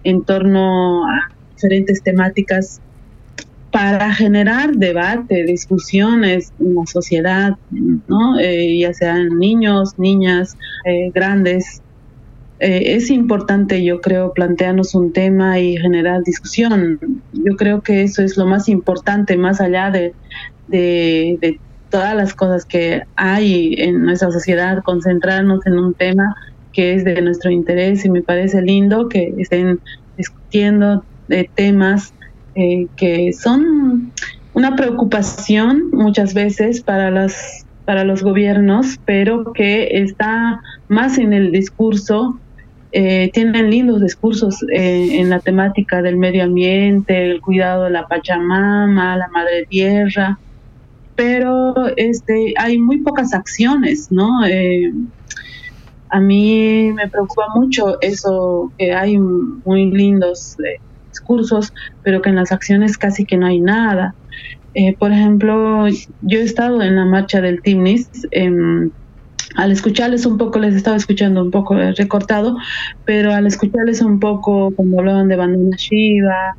[0.04, 2.82] en torno a diferentes temáticas
[3.72, 8.40] para generar debate, discusiones en la sociedad, ¿no?
[8.40, 10.56] Eh, ya sean niños, niñas,
[10.86, 11.82] eh, grandes.
[12.60, 17.00] Eh, es importante, yo creo, plantearnos un tema y generar discusión.
[17.34, 20.14] Yo creo que eso es lo más importante, más allá de,
[20.68, 21.60] de, de
[21.94, 26.36] todas las cosas que hay en nuestra sociedad, concentrarnos en un tema
[26.72, 29.80] que es de nuestro interés y me parece lindo que estén
[30.18, 32.12] discutiendo de temas
[32.56, 34.12] eh, que son
[34.56, 41.52] una preocupación muchas veces para las para los gobiernos, pero que está más en el
[41.52, 42.40] discurso.
[42.92, 48.08] Eh, tienen lindos discursos eh, en la temática del medio ambiente, el cuidado de la
[48.08, 50.40] Pachamama, la Madre Tierra,
[51.16, 54.30] pero este, hay muy pocas acciones, ¿no?
[56.10, 60.56] a mí me preocupa mucho eso, que hay muy lindos
[61.10, 64.16] discursos, pero que en las acciones casi que no hay nada.
[64.76, 65.88] Eh, por ejemplo,
[66.22, 68.10] yo he estado en la marcha del Timnis.
[68.30, 68.92] Em,
[69.56, 72.58] al escucharles un poco, les estaba escuchando un poco eh, recortado,
[73.06, 76.58] pero al escucharles un poco, como hablaban de Bandana Shiva,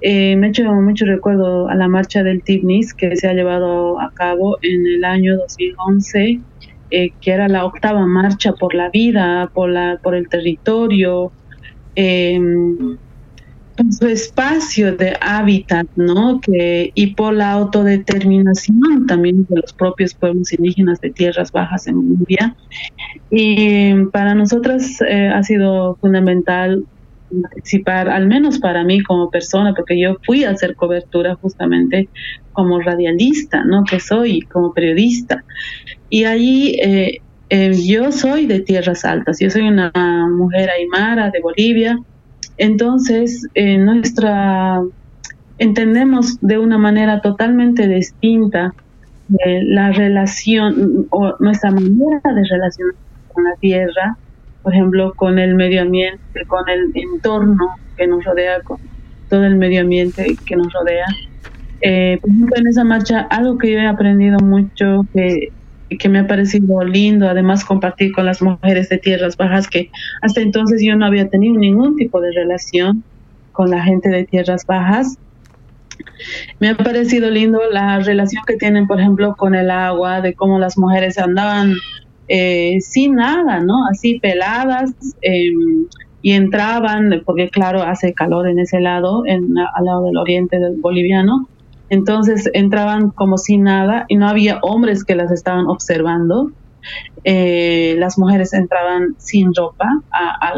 [0.00, 4.00] eh, me ha hecho mucho recuerdo a la marcha del Timnis que se ha llevado
[4.00, 6.40] a cabo en el año 2011,
[6.90, 11.32] que era la octava marcha por la vida, por, la, por el territorio.
[11.96, 12.38] Eh,
[13.88, 16.40] su espacio de hábitat, ¿no?
[16.40, 21.96] Que, y por la autodeterminación también de los propios pueblos indígenas de tierras bajas en
[21.96, 22.54] Bolivia.
[23.30, 26.84] Y para nosotras eh, ha sido fundamental
[27.42, 32.08] participar, al menos para mí como persona, porque yo fui a hacer cobertura justamente
[32.52, 33.84] como radialista, ¿no?
[33.84, 35.44] Que soy como periodista.
[36.08, 37.18] Y allí eh,
[37.48, 39.92] eh, yo soy de tierras altas, yo soy una
[40.30, 41.98] mujer aymara de Bolivia,
[42.60, 44.82] entonces, eh, nuestra
[45.56, 48.74] entendemos de una manera totalmente distinta
[49.46, 52.94] eh, la relación o nuestra manera de relacionar
[53.32, 54.18] con la tierra,
[54.62, 58.78] por ejemplo, con el medio ambiente, con el entorno que nos rodea, con
[59.28, 61.06] todo el medio ambiente que nos rodea.
[61.82, 65.48] Eh, en esa marcha, algo que yo he aprendido mucho, que
[65.98, 69.90] que me ha parecido lindo, además compartir con las mujeres de tierras bajas, que
[70.22, 73.04] hasta entonces yo no había tenido ningún tipo de relación
[73.52, 75.16] con la gente de tierras bajas.
[76.60, 80.58] Me ha parecido lindo la relación que tienen, por ejemplo, con el agua, de cómo
[80.58, 81.74] las mujeres andaban
[82.32, 83.86] eh, sin nada, ¿no?
[83.90, 85.86] Así peladas em,
[86.22, 91.48] y entraban, porque claro, hace calor en ese lado, al lado del oriente del boliviano,
[91.88, 96.52] entonces entraban como si nada y no había hombres que las estaban observando.
[97.24, 100.52] Eh, las mujeres entraban sin ropa a,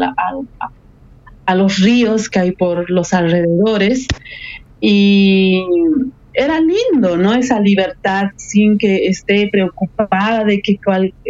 [1.45, 4.07] a, los ríos que hay por los alrededores
[4.79, 5.63] y
[6.33, 7.33] era lindo, ¿no?
[7.33, 10.79] Esa libertad sin que esté preocupada de que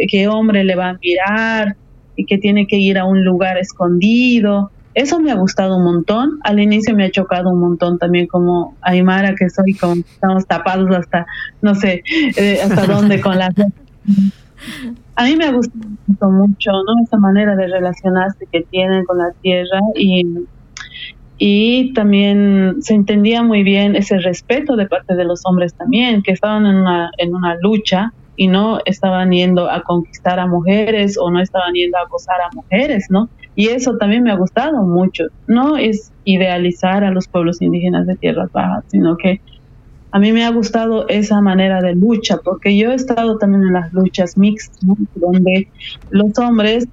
[0.08, 1.76] qué hombre le va a mirar
[2.16, 4.70] y que tiene que ir a un lugar escondido.
[4.94, 6.38] Eso me ha gustado un montón.
[6.44, 10.88] Al inicio me ha chocado un montón también como Aymara, que soy como estamos tapados
[10.96, 11.26] hasta,
[11.60, 12.02] no sé,
[12.36, 13.54] eh, hasta dónde con las...
[15.16, 17.04] A mí me ha gustado mucho, ¿no?
[17.04, 20.24] Esa manera de relacionarse que tienen con la tierra y,
[21.38, 26.32] y también se entendía muy bien ese respeto de parte de los hombres también, que
[26.32, 31.30] estaban en una, en una lucha y no estaban yendo a conquistar a mujeres o
[31.30, 33.28] no estaban yendo a acosar a mujeres, ¿no?
[33.56, 35.24] Y eso también me ha gustado mucho.
[35.46, 39.40] No es idealizar a los pueblos indígenas de tierras bajas, sino que
[40.10, 43.72] a mí me ha gustado esa manera de lucha, porque yo he estado también en
[43.72, 44.78] las luchas mixtas,
[45.14, 45.68] donde
[46.10, 46.86] los hombres,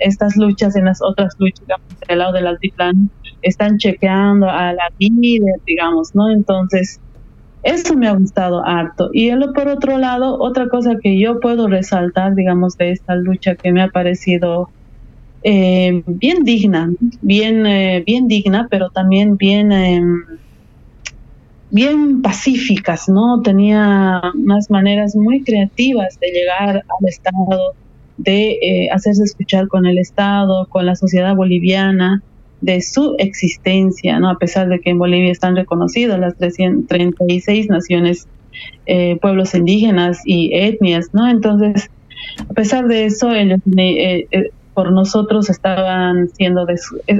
[0.00, 3.08] estas luchas, en las otras luchas, digamos, del lado del altiplano,
[3.42, 6.30] están chequeando a la líder, digamos, ¿no?
[6.30, 7.00] Entonces,
[7.62, 9.10] eso me ha gustado harto.
[9.12, 13.72] Y por otro lado, otra cosa que yo puedo resaltar, digamos, de esta lucha que
[13.72, 14.70] me ha parecido
[15.42, 20.24] eh, bien digna, bien, eh, bien digna, pero también bien, em,
[21.70, 23.42] bien pacíficas, ¿no?
[23.42, 27.74] Tenía unas maneras muy creativas de llegar al Estado,
[28.16, 32.22] de eh, hacerse escuchar con el Estado, con la sociedad boliviana,
[32.60, 34.30] de su existencia, ¿no?
[34.30, 38.26] A pesar de que en Bolivia están reconocidas las 336 naciones,
[39.20, 41.28] pueblos indígenas y etnias, ¿no?
[41.28, 41.90] Entonces,
[42.48, 43.60] a pesar de eso, ellos
[44.74, 46.66] por nosotros estaban siendo,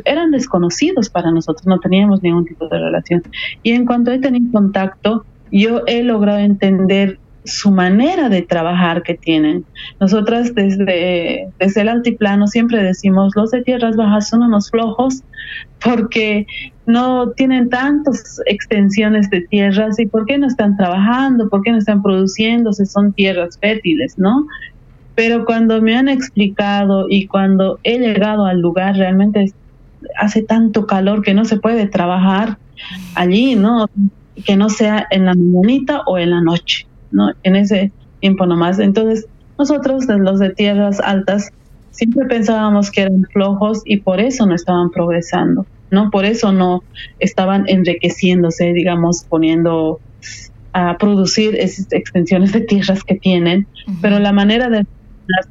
[0.05, 3.23] eran desconocidos para nosotros, no teníamos ningún tipo de relación.
[3.63, 7.19] Y en cuanto he tenido contacto, yo he logrado entender
[7.49, 9.65] su manera de trabajar que tienen.
[10.01, 15.23] Nosotras desde, desde el altiplano siempre decimos, los de tierras bajas son unos flojos
[15.83, 16.47] porque
[16.87, 21.79] no tienen tantas extensiones de tierras y por qué no están trabajando, por qué no
[21.79, 24.47] están produciendo, si son tierras fértiles, ¿no?
[25.15, 29.53] Pero cuando me han explicado y cuando he llegado al lugar, realmente
[30.17, 32.59] hace tanto calor que no se puede trabajar
[33.15, 33.89] allí, ¿no?
[34.45, 37.31] Que no sea en la mañanita o en la noche, ¿no?
[37.43, 38.79] En ese tiempo nomás.
[38.79, 39.27] Entonces,
[39.59, 41.51] nosotros, los de tierras altas,
[41.91, 46.11] siempre pensábamos que eran flojos y por eso no estaban progresando, ¿no?
[46.11, 46.83] Por eso no
[47.19, 50.01] estaban enriqueciéndose, digamos, poniendo
[50.73, 53.67] a producir esas extensiones de tierras que tienen,
[54.01, 54.87] pero la manera de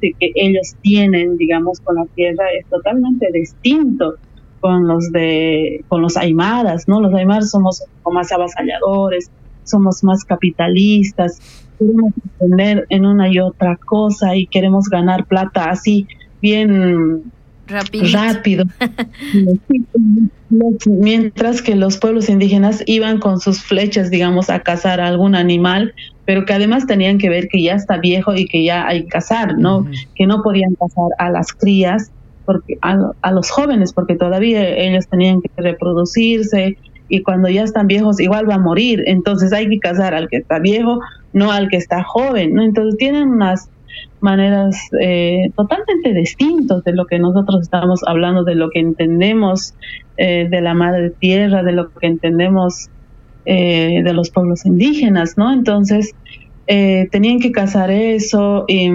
[0.01, 4.15] que ellos tienen, digamos, con la tierra es totalmente distinto
[4.59, 6.99] con los de con los aymaras, ¿no?
[7.01, 9.29] Los aymaras somos un poco más avasalladores,
[9.67, 11.39] somos más capitalistas,
[11.77, 16.07] queremos entender en una y otra cosa y queremos ganar plata así
[16.41, 17.31] bien
[17.67, 18.17] Rapidito.
[18.17, 18.65] rápido.
[20.87, 25.93] Mientras que los pueblos indígenas iban con sus flechas, digamos, a cazar a algún animal,
[26.25, 29.09] pero que además tenían que ver que ya está viejo y que ya hay que
[29.09, 29.85] cazar, ¿no?
[30.15, 32.11] Que no podían cazar a las crías,
[32.45, 36.77] porque a, a los jóvenes, porque todavía ellos tenían que reproducirse
[37.09, 40.37] y cuando ya están viejos igual va a morir, entonces hay que cazar al que
[40.37, 40.99] está viejo,
[41.33, 42.63] no al que está joven, ¿no?
[42.63, 43.69] Entonces tienen unas
[44.19, 49.73] maneras eh, totalmente distintas de lo que nosotros estamos hablando, de lo que entendemos
[50.17, 52.89] eh, de la madre tierra, de lo que entendemos
[53.45, 55.53] eh, de los pueblos indígenas, ¿no?
[55.53, 56.13] Entonces
[56.67, 58.91] eh, tenían que cazar eso y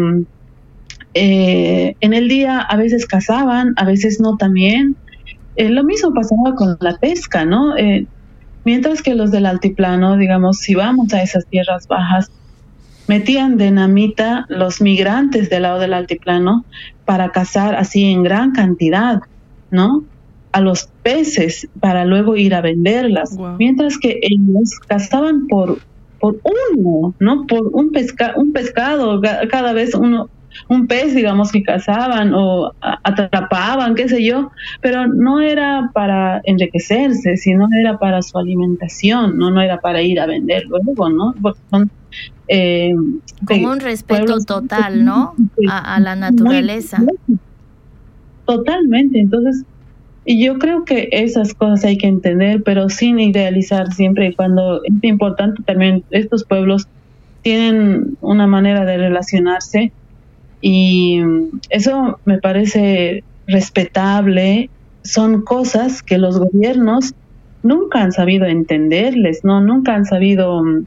[1.15, 4.97] eh, en el día a veces cazaban, a veces no también.
[5.57, 7.76] Eh, lo mismo pasaba con la pesca, ¿no?
[7.76, 8.07] Eh,
[8.64, 12.30] mientras que los del altiplano, digamos, si vamos a esas tierras bajas,
[13.09, 16.64] metían dinamita los migrantes del lado del altiplano
[17.05, 19.20] para cazar así en gran cantidad,
[19.70, 20.05] ¿no?
[20.53, 23.36] A los peces para luego ir a venderlas.
[23.59, 25.78] Mientras que ellos cazaban por,
[26.20, 27.46] por uno, ¿no?
[27.46, 30.30] Por un, pesca, un pescado, cada vez uno,
[30.68, 34.50] un pez, digamos, que cazaban o atrapaban, qué sé yo,
[34.80, 40.20] pero no era para enriquecerse, sino era para su alimentación, no, no era para ir
[40.20, 41.34] a vender luego, ¿no?
[41.40, 41.90] Porque son,
[42.48, 42.92] eh,
[43.46, 45.34] Como un respeto total, ¿no?
[45.68, 46.98] A, a la naturaleza.
[46.98, 47.38] muy-
[48.44, 49.64] Totalmente, entonces
[50.24, 54.80] y yo creo que esas cosas hay que entender, pero sin idealizar siempre y cuando
[54.84, 56.84] es importante también estos pueblos
[57.42, 59.92] tienen una manera de relacionarse
[60.63, 61.21] y
[61.71, 64.71] eso me parece respetable,
[65.03, 67.13] son cosas que los gobiernos
[67.65, 70.87] nunca han sabido entenderles, no nunca han sabido mm,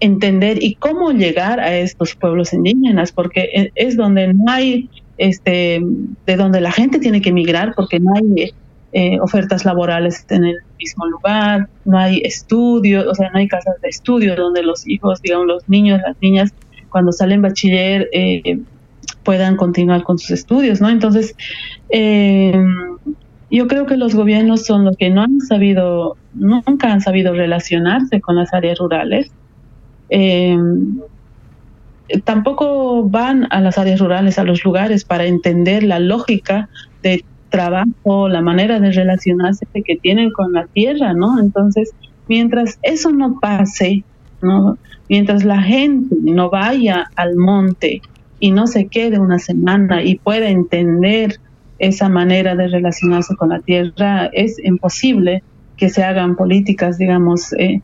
[0.00, 4.88] entender y cómo llegar a estos pueblos indígenas, porque e- es donde no hay,
[5.18, 5.82] este,
[6.26, 8.52] de donde la gente tiene que emigrar, porque no hay
[8.92, 13.74] eh, ofertas laborales en el mismo lugar, no hay estudios, o sea, no hay casas
[13.82, 16.50] de estudio donde los hijos, digamos, los niños, las niñas,
[16.88, 18.60] cuando salen bachiller, eh,
[19.24, 20.88] puedan continuar con sus estudios, ¿no?
[20.88, 21.34] Entonces,
[21.90, 22.54] eh,
[23.50, 28.20] yo creo que los gobiernos son los que no han sabido, nunca han sabido relacionarse
[28.20, 29.30] con las áreas rurales.
[30.10, 30.58] Eh,
[32.24, 36.68] tampoco van a las áreas rurales, a los lugares, para entender la lógica
[37.02, 41.38] de trabajo, la manera de relacionarse que tienen con la tierra, ¿no?
[41.38, 41.92] Entonces,
[42.28, 44.04] mientras eso no pase.
[45.08, 48.02] Mientras la gente no vaya al monte
[48.44, 51.40] y no se quede una semana y pueda entender
[51.78, 55.42] esa manera de relacionarse con la tierra, es imposible
[55.78, 57.80] que se hagan políticas, digamos, eh,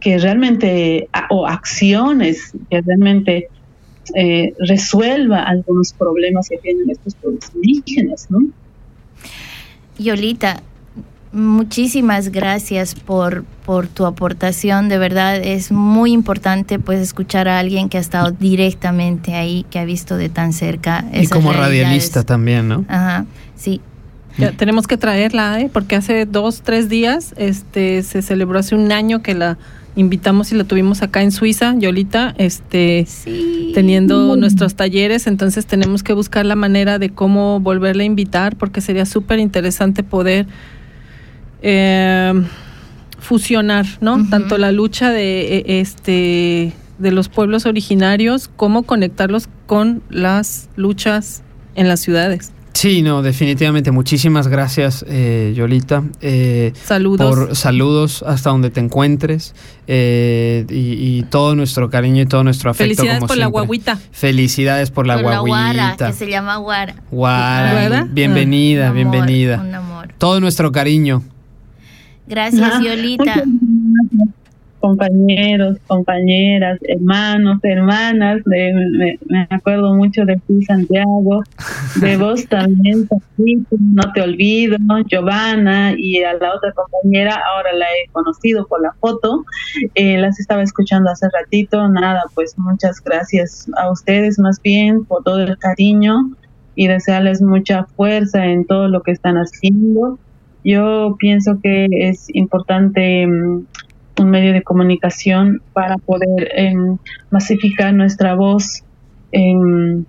[0.00, 3.48] que realmente, o acciones que realmente
[4.14, 8.40] eh, resuelva algunos problemas que tienen estos pueblos indígenas, ¿no?
[9.98, 10.62] Yolita,
[11.34, 14.88] muchísimas gracias por, por tu aportación.
[14.88, 19.78] De verdad es muy importante pues escuchar a alguien que ha estado directamente ahí, que
[19.78, 21.04] ha visto de tan cerca.
[21.12, 21.82] Y como realidades.
[21.82, 22.84] radialista también, ¿no?
[22.88, 23.26] Ajá,
[23.56, 23.80] sí.
[24.36, 25.70] Ya, tenemos que traerla, ¿eh?
[25.72, 29.58] porque hace dos, tres días este, se celebró hace un año que la
[29.96, 33.70] invitamos y la tuvimos acá en Suiza, Yolita, este, Sí.
[33.74, 38.80] teniendo nuestros talleres, entonces tenemos que buscar la manera de cómo volverla a invitar, porque
[38.80, 40.46] sería súper interesante poder
[41.66, 42.32] eh,
[43.18, 44.28] fusionar, ¿no?
[44.28, 51.42] Tanto la lucha de eh, este de los pueblos originarios como conectarlos con las luchas
[51.74, 52.52] en las ciudades.
[52.74, 53.92] Sí, no, definitivamente.
[53.92, 56.02] Muchísimas gracias, eh, Yolita.
[56.20, 57.26] Eh, Saludos.
[57.34, 59.54] Por saludos hasta donde te encuentres.
[59.86, 62.84] eh, y, y todo nuestro cariño y todo nuestro afecto.
[62.96, 63.98] Felicidades como por la guaguita.
[64.12, 65.94] Felicidades por la Por la guaguita.
[65.94, 66.96] guara, que se llama guara.
[67.10, 68.08] Guara, ¿Guara?
[68.10, 69.60] bienvenida, Un amor, bienvenida.
[69.60, 70.08] Un amor.
[70.18, 71.22] Todo nuestro cariño.
[72.26, 72.60] Gracias,
[73.18, 73.44] gracias,
[74.80, 78.42] compañeros, compañeras, hermanos, hermanas.
[78.44, 81.42] de- me, me acuerdo mucho de ti, Santiago,
[82.02, 83.08] de vos también,
[83.38, 84.76] no te olvido,
[85.08, 89.44] Giovanna y a la otra compañera, ahora la he conocido por la foto,
[89.94, 95.22] eh, las estaba escuchando hace ratito, nada, pues muchas gracias a ustedes más bien por
[95.22, 96.30] todo el cariño
[96.74, 100.18] y desearles mucha fuerza en todo lo que están haciendo.
[100.64, 103.66] Yo pienso que es importante mm,
[104.20, 106.96] un medio de comunicación para poder em,
[107.30, 108.82] masificar nuestra voz,
[109.32, 110.04] em,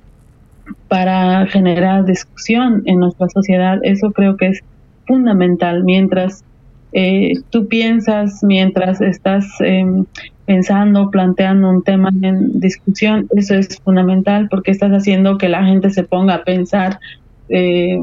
[0.87, 3.79] para generar discusión en nuestra sociedad.
[3.83, 4.61] Eso creo que es
[5.05, 5.83] fundamental.
[5.83, 6.43] Mientras
[6.93, 10.05] eh, tú piensas, mientras estás em,
[10.45, 15.89] pensando, planteando un tema en discusión, eso es fundamental porque estás haciendo que la gente
[15.89, 16.99] se ponga a pensar.
[17.49, 17.99] eh,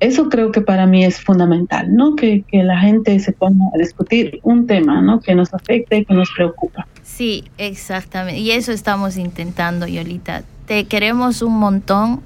[0.00, 2.16] eso creo que para mí es fundamental, ¿no?
[2.16, 5.20] Que, que la gente se ponga a discutir un tema, ¿no?
[5.20, 6.86] Que nos afecte y que nos preocupa.
[7.02, 8.40] Sí, exactamente.
[8.40, 10.42] Y eso estamos intentando, Yolita.
[10.66, 12.20] Te queremos un montón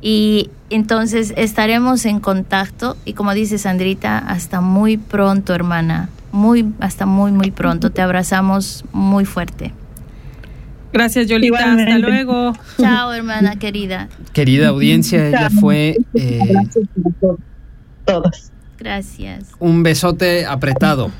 [0.00, 6.08] y entonces estaremos en contacto y como dice Sandrita, hasta muy pronto, hermana.
[6.32, 7.90] Muy, hasta muy, muy pronto.
[7.90, 9.72] Te abrazamos muy fuerte.
[10.92, 11.72] Gracias, Yolita.
[11.74, 12.52] Hasta luego.
[12.80, 14.08] Chao, hermana querida.
[14.32, 17.38] Querida audiencia, ella fue eh, Gracias a todos.
[18.04, 18.52] todas.
[18.78, 19.44] Gracias.
[19.60, 21.10] un besote apretado.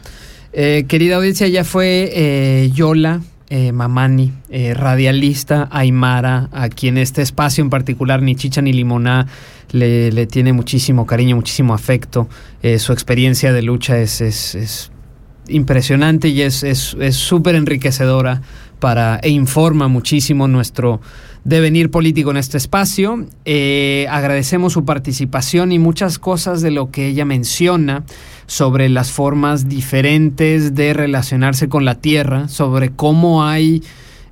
[0.52, 3.20] Eh, querida audiencia, ella fue eh, Yola
[3.50, 9.26] eh, Mamani, eh, radialista aymara, a quien este espacio en particular, ni chicha ni limoná,
[9.70, 12.28] le, le tiene muchísimo cariño, muchísimo afecto.
[12.62, 14.90] Eh, su experiencia de lucha es, es- es
[15.48, 18.42] impresionante y es es- es súper enriquecedora
[18.82, 21.00] para, e informa muchísimo nuestro
[21.44, 23.26] devenir político en este espacio.
[23.44, 28.02] Eh, agradecemos su participación y muchas cosas de lo que ella menciona
[28.46, 33.84] sobre las formas diferentes de relacionarse con la tierra, sobre cómo hay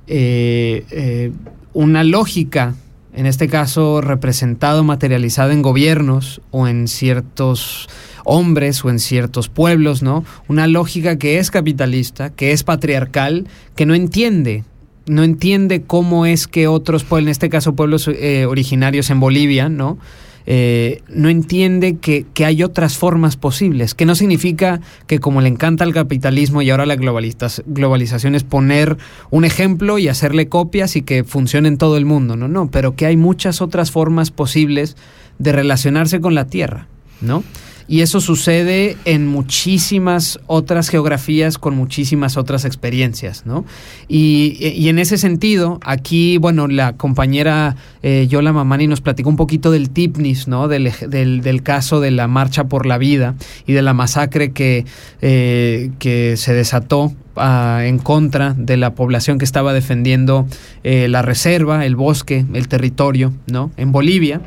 [0.07, 1.31] eh, eh,
[1.71, 2.75] una lógica,
[3.13, 7.89] en este caso representado, materializado en gobiernos o en ciertos
[8.23, 10.23] hombres o en ciertos pueblos, ¿no?
[10.47, 14.63] Una lógica que es capitalista, que es patriarcal, que no entiende
[15.07, 19.67] no entiende cómo es que otros pueblos, en este caso pueblos eh, originarios en Bolivia,
[19.67, 19.97] ¿no?
[20.45, 25.47] Eh, no entiende que, que hay otras formas posibles, que no significa que como le
[25.49, 28.97] encanta el capitalismo y ahora la globaliza- globalización es poner
[29.29, 32.95] un ejemplo y hacerle copias y que funcione en todo el mundo, no, no, pero
[32.95, 34.97] que hay muchas otras formas posibles
[35.37, 36.87] de relacionarse con la tierra,
[37.21, 37.43] ¿no?
[37.87, 43.65] Y eso sucede en muchísimas otras geografías con muchísimas otras experiencias, ¿no?
[44.07, 49.35] Y, y en ese sentido, aquí, bueno, la compañera eh, Yola Mamani nos platicó un
[49.35, 50.67] poquito del TIPNIS, ¿no?
[50.67, 53.35] Del, del, caso de la Marcha por la Vida
[53.67, 54.85] y de la masacre que,
[55.21, 60.47] eh, que se desató ah, en contra de la población que estaba defendiendo
[60.83, 63.71] eh, la reserva, el bosque, el territorio, ¿no?
[63.77, 64.41] En Bolivia.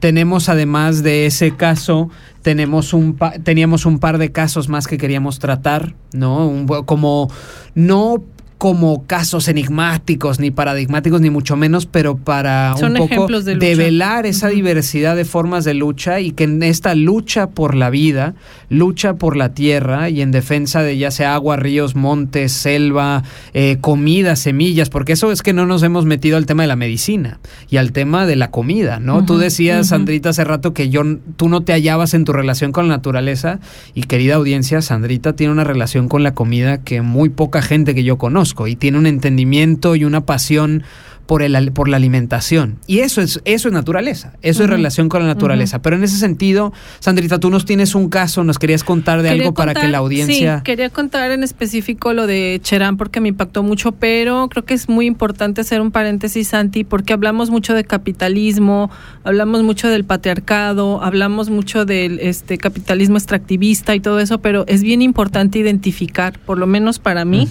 [0.00, 2.10] Tenemos además de ese caso,
[2.42, 6.66] tenemos un pa- teníamos un par de casos más que queríamos tratar, ¿no?
[6.86, 7.30] Como
[7.74, 8.22] no
[8.58, 14.26] como casos enigmáticos ni paradigmáticos ni mucho menos, pero para Son un poco de develar
[14.26, 18.34] esa diversidad de formas de lucha y que en esta lucha por la vida,
[18.68, 23.22] lucha por la tierra y en defensa de ya sea agua, ríos, montes, selva,
[23.54, 26.76] eh, comida, semillas, porque eso es que no nos hemos metido al tema de la
[26.76, 27.38] medicina
[27.70, 29.24] y al tema de la comida, ¿no?
[29.24, 29.86] Tú Ujú, decías.
[29.86, 31.02] Sandrita, hace rato que yo,
[31.36, 33.60] tú no te hallabas en tu relación con la naturaleza
[33.94, 38.02] y querida audiencia, Sandrita tiene una relación con la comida que muy poca gente que
[38.02, 40.84] yo conozco y tiene un entendimiento y una pasión
[41.28, 42.78] por, el, por la alimentación.
[42.86, 45.82] Y eso es, eso es naturaleza, eso es relación con la naturaleza.
[45.82, 49.42] Pero en ese sentido, Sandrita, tú nos tienes un caso, nos querías contar de Quería
[49.42, 50.56] algo para que la audiencia...
[50.56, 54.72] Sí, quería contar en específico lo de Cherán porque me impactó mucho, pero creo que
[54.72, 58.90] es muy importante hacer un paréntesis, Santi, porque hablamos mucho de capitalismo,
[59.22, 64.82] hablamos mucho del patriarcado, hablamos mucho del este capitalismo extractivista y todo eso, pero es
[64.82, 67.46] bien importante identificar, por lo menos para mí.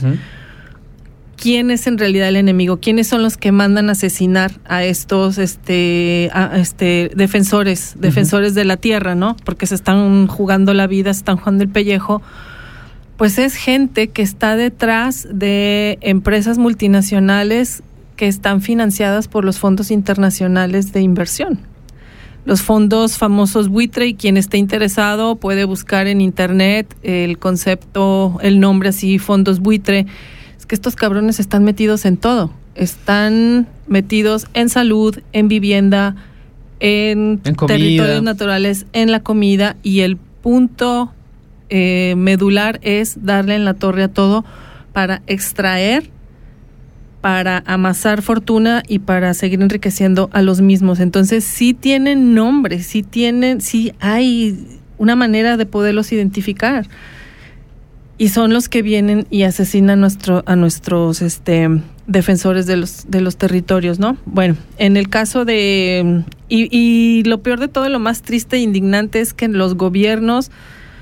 [1.37, 6.29] Quién es en realidad el enemigo, quiénes son los que mandan asesinar a estos este
[6.33, 9.37] a este defensores, defensores de la tierra, ¿no?
[9.45, 12.21] Porque se están jugando la vida, se están jugando el pellejo.
[13.15, 17.81] Pues es gente que está detrás de empresas multinacionales
[18.15, 21.59] que están financiadas por los fondos internacionales de inversión.
[22.45, 28.61] los fondos famosos buitre y quien esté interesado puede buscar en internet el concepto, el
[28.61, 30.05] nombre así, fondos buitre.
[30.67, 32.51] Que estos cabrones están metidos en todo.
[32.75, 36.15] Están metidos en salud, en vivienda,
[36.79, 41.11] en, territorios naturales, en la comida y el punto
[41.69, 44.45] eh, medular es darle en la torre a todo
[44.93, 46.09] para extraer
[47.21, 50.99] para amasar fortuna y para seguir enriqueciendo a los mismos.
[50.99, 54.57] Entonces sí tienen nombre, sí tienen, sí hay
[54.97, 56.87] una manera de poderlos identificar.
[58.17, 61.69] Y son los que vienen y asesinan nuestro, a nuestros este,
[62.07, 64.17] defensores de los, de los territorios, ¿no?
[64.25, 66.23] Bueno, en el caso de...
[66.49, 70.49] Y, y lo peor de todo, lo más triste e indignante es que los gobiernos,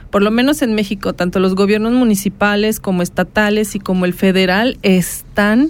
[0.09, 4.77] por lo menos en México, tanto los gobiernos municipales como estatales y como el federal,
[4.81, 5.69] están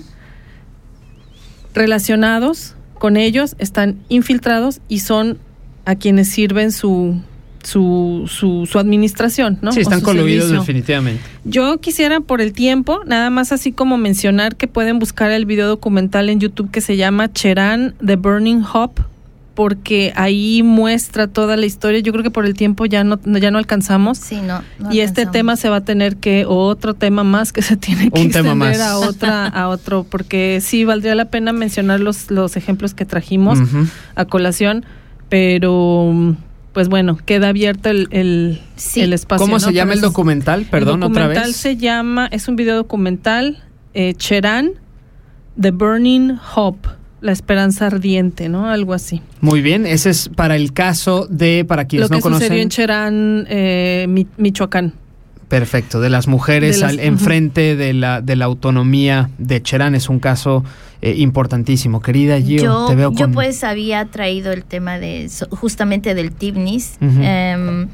[1.76, 5.38] relacionados con ellos, están infiltrados y son
[5.86, 7.22] a quienes sirven su,
[7.66, 9.72] su, su, su administración, ¿no?
[9.72, 10.60] Sí, están coludidos servicio.
[10.60, 11.22] definitivamente.
[11.44, 15.68] Yo quisiera por el tiempo, nada más así como mencionar que pueden buscar el video
[15.68, 19.02] documental en YouTube que se llama Cherán The Burning Hop,
[19.56, 22.00] porque ahí muestra toda la historia.
[22.02, 24.18] Yo creo que por el tiempo ya no, ya no alcanzamos.
[24.18, 24.62] Sí, no.
[24.80, 27.78] no y este tema se va a tener que, o otro tema más que se
[27.78, 28.80] tiene que Un tema más.
[28.80, 33.58] a otra, a otro, porque sí valdría la pena mencionar los, los ejemplos que trajimos
[34.16, 34.86] a colación,
[35.30, 36.36] pero
[36.76, 39.00] pues bueno, queda abierto el, el, Sí.
[39.02, 39.44] el espacio.
[39.44, 39.60] ¿Cómo ¿no?
[39.62, 40.66] se llama el documental?
[40.70, 41.56] Perdón, el otra documental vez.
[41.56, 43.64] se llama, es un video documental,
[43.94, 44.72] eh, Cherán,
[45.60, 46.90] The Burning Hope,
[47.22, 48.70] la esperanza ardiente, ¿no?
[48.70, 49.22] Algo así.
[49.42, 52.48] Muy bien, ese es para el caso de, para quienes Lo que no conocen.
[52.48, 54.94] sucedió en Cherán, eh, Mi- Michoacán.
[55.48, 59.94] Perfecto, de las mujeres De las- al, enfrente de, la, de la autonomía de Cherán
[59.96, 60.64] es un caso
[61.02, 62.02] eh, importantísimo.
[62.02, 66.32] Querida Gio, yo, te veo yo pues había traído el tema de so- justamente del
[66.32, 67.88] Tibnis, em,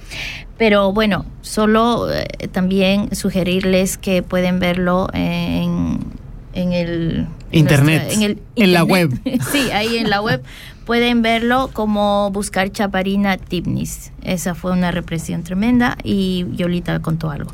[0.58, 5.99] pero bueno, solo eh, también sugerirles que pueden verlo en,
[6.54, 9.20] en el en Internet, nuestra- el en la internet.
[9.26, 9.41] web.
[9.52, 10.41] sí, ahí en la web
[10.91, 14.11] pueden verlo como buscar Chaparina Tibnis.
[14.23, 17.49] Esa fue una represión tremenda y Yolita contó algo.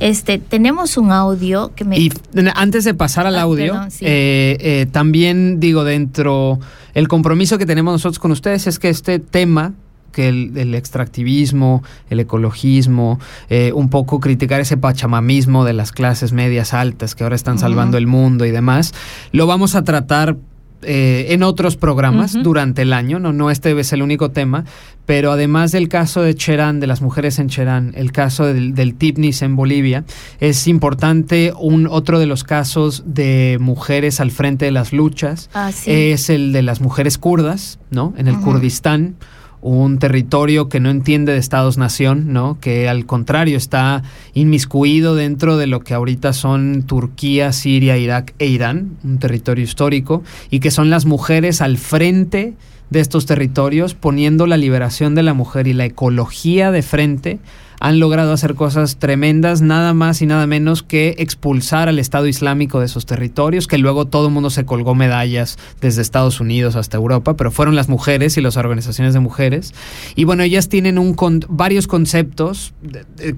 [0.00, 2.10] Este, tenemos un audio que me Y
[2.56, 4.04] antes de pasar al Ah, audio, perdón, sí.
[4.04, 6.58] eh, eh, también digo dentro,
[6.94, 9.74] el compromiso que tenemos nosotros con ustedes es que este tema
[10.10, 16.32] que el, el extractivismo, el ecologismo, eh, un poco criticar ese pachamamismo de las clases
[16.32, 18.92] medias altas que ahora están salvando el mundo y demás,
[19.30, 20.36] lo vamos a tratar
[20.82, 24.64] eh, en otros programas durante el año, no, no este es el único tema,
[25.06, 28.94] pero además del caso de Cherán, de las mujeres en Cherán, el caso del, del
[28.94, 30.04] Tipnis en Bolivia,
[30.40, 35.70] es importante un otro de los casos de mujeres al frente de las luchas, Ah,
[35.72, 35.90] sí.
[35.90, 38.14] es el de las mujeres kurdas, ¿no?
[38.16, 38.36] En el.
[38.40, 39.16] Kurdistán,
[39.62, 42.58] un territorio que no entiende de estados-nación, ¿no?
[42.60, 44.02] Que al contrario está
[44.34, 50.24] inmiscuido dentro de lo que ahorita son Turquía, Siria, Irak e Irán, un territorio histórico,
[50.50, 52.54] y que son las mujeres al frente
[52.90, 57.38] de estos territorios, poniendo la liberación de la mujer y la ecología de frente,
[57.84, 62.78] han logrado hacer cosas tremendas, nada más y nada menos que expulsar al Estado Islámico
[62.78, 66.96] de esos territorios, que luego todo el mundo se colgó medallas desde Estados Unidos hasta
[66.96, 69.74] Europa, pero fueron las mujeres y las organizaciones de mujeres.
[70.14, 72.72] Y bueno, ellas tienen un con- varios conceptos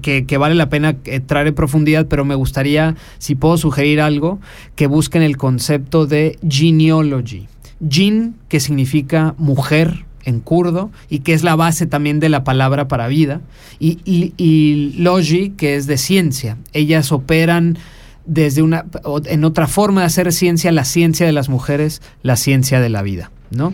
[0.03, 4.39] que, que vale la pena entrar en profundidad, pero me gustaría, si puedo sugerir algo,
[4.75, 7.47] que busquen el concepto de genealogy.
[7.89, 12.87] Jin, que significa mujer en kurdo y que es la base también de la palabra
[12.87, 13.41] para vida,
[13.79, 16.57] y, y, y logi, que es de ciencia.
[16.73, 17.77] Ellas operan
[18.25, 18.85] desde una,
[19.25, 23.01] en otra forma de hacer ciencia, la ciencia de las mujeres, la ciencia de la
[23.01, 23.73] vida, ¿no?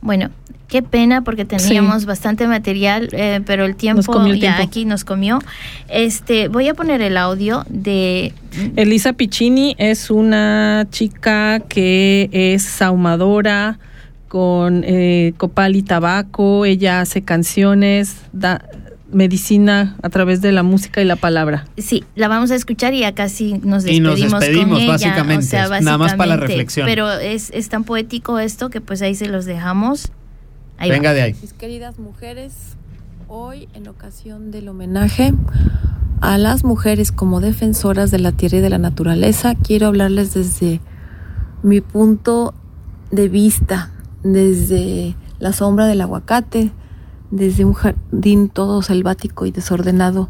[0.00, 0.30] Bueno,
[0.68, 4.62] qué pena porque teníamos bastante material, eh, pero el tiempo, comió el ya tiempo.
[4.62, 5.40] aquí nos comió.
[5.88, 8.32] Este, voy a poner el audio de
[8.76, 13.78] Elisa Piccini es una chica que es saumadora
[14.28, 16.64] con eh, copal y tabaco.
[16.64, 18.64] Ella hace canciones, da
[19.12, 21.66] medicina a través de la música y la palabra.
[21.78, 24.92] Sí, la vamos a escuchar y ya casi nos Y despedimos, nos despedimos, con ella.
[24.92, 26.46] básicamente, o sea, nada más para la básicamente.
[26.48, 26.86] reflexión.
[26.86, 30.10] Pero es, es tan poético esto que pues ahí se los dejamos.
[30.78, 31.14] Ahí Venga va.
[31.14, 31.36] de ahí.
[31.40, 32.52] Mis queridas mujeres,
[33.28, 35.32] hoy en ocasión del homenaje
[36.20, 40.80] a las mujeres como defensoras de la tierra y de la naturaleza, quiero hablarles desde
[41.62, 42.54] mi punto
[43.10, 43.90] de vista,
[44.32, 46.72] desde la sombra del aguacate,
[47.30, 50.28] desde un jardín todo selvático y desordenado,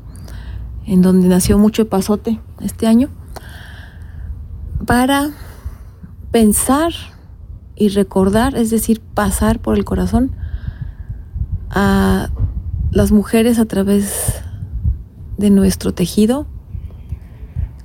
[0.87, 3.09] en donde nació mucho epazote este año,
[4.87, 5.31] para
[6.31, 6.93] pensar
[7.75, 10.33] y recordar, es decir, pasar por el corazón
[11.71, 12.31] a
[12.91, 14.43] las mujeres a través
[15.37, 16.47] de nuestro tejido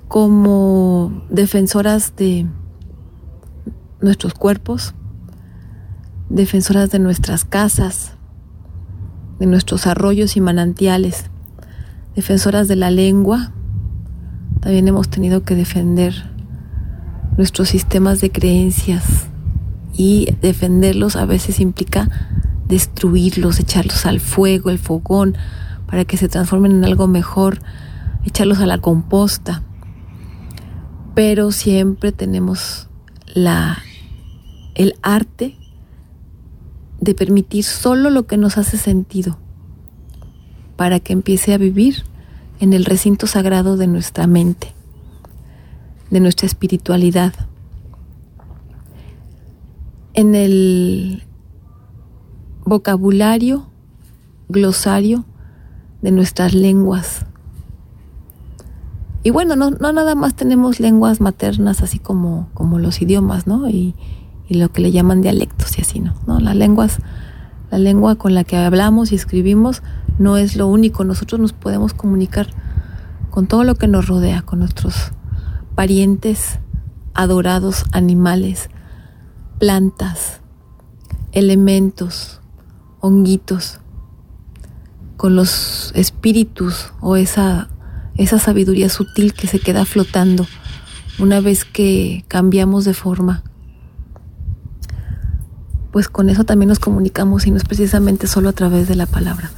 [0.07, 2.47] como defensoras de
[4.01, 4.93] nuestros cuerpos,
[6.35, 8.13] defensoras de nuestras casas,
[9.39, 11.25] de nuestros arroyos y manantiales,
[12.15, 13.51] defensoras de la lengua.
[14.59, 16.13] También hemos tenido que defender
[17.37, 19.27] nuestros sistemas de creencias
[19.93, 22.09] y defenderlos a veces implica
[22.67, 25.35] destruirlos, echarlos al fuego, el fogón,
[25.87, 27.59] para que se transformen en algo mejor,
[28.23, 29.63] echarlos a la composta
[31.13, 32.87] pero siempre tenemos
[33.33, 33.79] la,
[34.75, 35.57] el arte
[37.01, 39.37] de permitir solo lo que nos hace sentido
[40.77, 42.03] para que empiece a vivir
[42.59, 44.73] en el recinto sagrado de nuestra mente,
[46.09, 47.33] de nuestra espiritualidad,
[50.13, 51.23] en el
[52.63, 53.67] vocabulario,
[54.47, 55.25] glosario
[56.01, 57.25] de nuestras lenguas
[59.23, 63.67] y bueno, no, no nada más tenemos lenguas maternas así como, como los idiomas, ¿no?
[64.51, 66.13] Y lo que le llaman dialectos y así, ¿no?
[66.27, 66.41] ¿no?
[66.41, 66.97] Las lenguas,
[67.71, 69.81] la lengua con la que hablamos y escribimos
[70.19, 71.05] no es lo único.
[71.05, 72.47] Nosotros nos podemos comunicar
[73.29, 75.13] con todo lo que nos rodea, con nuestros
[75.73, 76.59] parientes,
[77.13, 78.69] adorados animales,
[79.57, 80.41] plantas,
[81.31, 82.41] elementos,
[82.99, 83.79] honguitos,
[85.15, 87.69] con los espíritus o esa
[88.17, 90.45] esa sabiduría sutil que se queda flotando
[91.19, 93.43] una vez que cambiamos de forma.
[95.91, 99.05] Pues con eso también nos comunicamos y no es precisamente solo a través de la
[99.05, 99.51] palabra.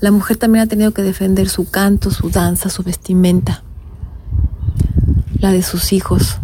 [0.00, 3.62] La mujer también ha tenido que defender su canto, su danza, su vestimenta,
[5.38, 6.38] la de sus hijos.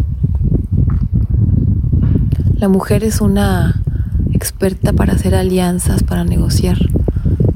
[2.55, 3.83] La mujer es una
[4.33, 6.79] experta para hacer alianzas, para negociar,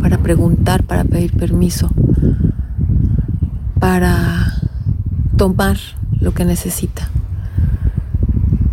[0.00, 1.90] para preguntar, para pedir permiso
[3.82, 4.60] para
[5.36, 5.76] tomar
[6.20, 7.08] lo que necesita.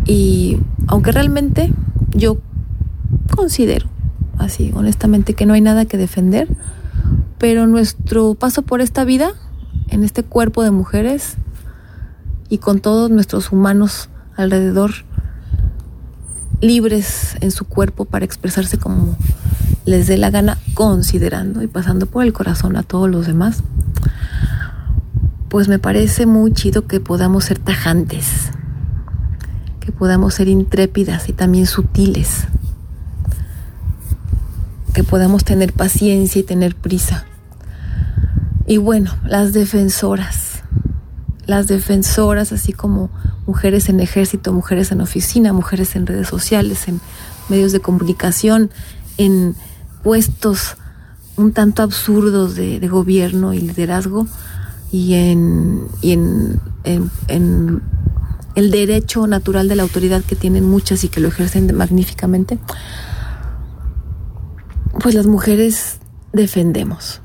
[0.05, 1.73] Y aunque realmente
[2.13, 2.37] yo
[3.39, 3.87] considero,
[4.37, 6.49] así honestamente, que no hay nada que defender,
[7.37, 9.31] pero nuestro paso por esta vida,
[9.87, 11.37] en este cuerpo de mujeres
[12.49, 14.91] y con todos nuestros humanos alrededor,
[16.59, 19.15] libres en su cuerpo para expresarse como
[19.85, 23.63] les dé la gana, considerando y pasando por el corazón a todos los demás,
[25.47, 28.51] pues me parece muy chido que podamos ser tajantes,
[29.79, 32.49] que podamos ser intrépidas y también sutiles,
[35.03, 37.25] podamos tener paciencia y tener prisa.
[38.67, 40.61] Y bueno, las defensoras,
[41.45, 43.09] las defensoras, así como
[43.47, 47.01] mujeres en ejército, mujeres en oficina, mujeres en redes sociales, en
[47.49, 48.69] medios de comunicación,
[49.17, 49.55] en
[50.03, 50.77] puestos
[51.35, 54.27] un tanto absurdos de, gobierno y liderazgo,
[54.91, 56.61] y en, y en,
[58.55, 62.59] el derecho natural de la autoridad que tienen muchas y que lo ejercen magníficamente,
[65.01, 65.99] pues las mujeres
[66.33, 67.21] defendemos.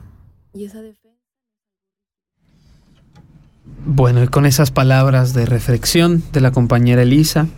[3.87, 7.49] Bueno, y con esas palabras de reflexión de la compañera Elisa,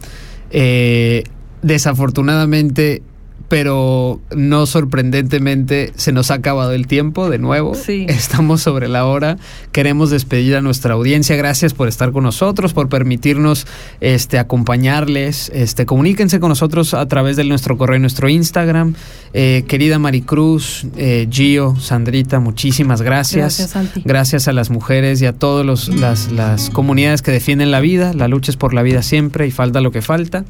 [0.50, 1.24] eh,
[1.62, 3.02] desafortunadamente
[3.48, 7.74] pero no sorprendentemente se nos ha acabado el tiempo de nuevo.
[7.74, 8.06] Sí.
[8.08, 9.38] Estamos sobre la hora.
[9.72, 11.36] Queremos despedir a nuestra audiencia.
[11.36, 13.66] Gracias por estar con nosotros, por permitirnos
[14.00, 15.50] este, acompañarles.
[15.54, 18.94] Este, comuníquense con nosotros a través de nuestro correo, nuestro Instagram.
[19.32, 23.58] Eh, querida Maricruz, eh, Gio, Sandrita, muchísimas gracias.
[23.58, 24.02] Gracias, Santi.
[24.04, 28.12] Gracias a las mujeres y a todas las, las comunidades que defienden la vida.
[28.12, 30.44] La lucha es por la vida siempre y falta lo que falta.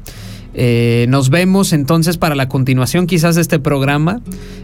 [0.59, 4.21] Eh, nos vemos entonces para la continuación quizás de este programa.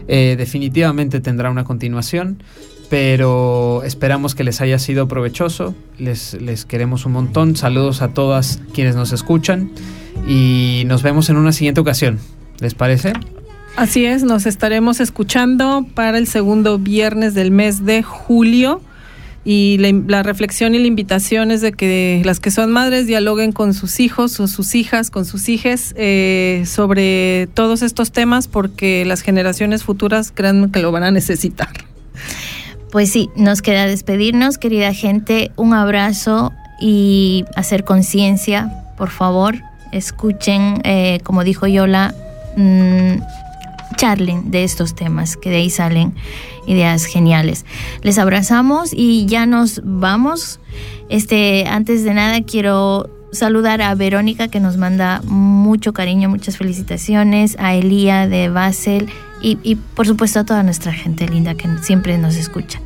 [0.08, 2.42] Eh, definitivamente tendrá una continuación,
[2.90, 5.74] pero esperamos que les haya sido provechoso.
[5.96, 7.54] Les, les queremos un montón.
[7.54, 9.70] Saludos a todas quienes nos escuchan
[10.26, 12.18] y nos vemos en una siguiente ocasión.
[12.58, 13.12] ¿Les parece?
[13.76, 18.80] Así es, nos estaremos escuchando para el segundo viernes del mes de julio
[19.44, 23.52] y la, la, reflexión y la invitación es de que las que son madres dialoguen
[23.52, 29.04] con sus hijos o sus hijas, con sus hijes eh, sobre todos estos temas porque
[29.04, 31.68] las generaciones futuras creen que lo van a necesitar.
[32.90, 39.56] Pues sí, nos queda despedirnos, querida gente, un abrazo y hacer conciencia, por favor,
[39.92, 42.14] escuchen, eh, como dijo Yola,
[42.56, 43.16] mmm,
[43.96, 46.14] charlen de estos temas, que de ahí salen
[46.66, 47.64] ideas geniales.
[48.02, 50.60] Les abrazamos y ya nos vamos.
[51.08, 57.56] Este, antes de nada quiero saludar a Verónica que nos manda mucho cariño, muchas felicitaciones,
[57.58, 59.08] a Elía de Basel
[59.42, 62.80] y, y por supuesto a toda nuestra gente linda que siempre nos escucha.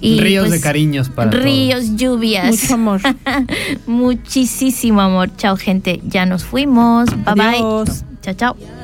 [0.00, 2.50] Y, Ríos pues, de cariños para Ríos, lluvias.
[2.50, 3.00] Mucho amor.
[3.86, 5.30] Muchísimo amor.
[5.38, 6.02] Chao, gente.
[6.06, 7.08] Ya nos fuimos.
[7.24, 8.02] Bye Adiós.
[8.02, 8.18] bye.
[8.20, 8.83] Chao, chao.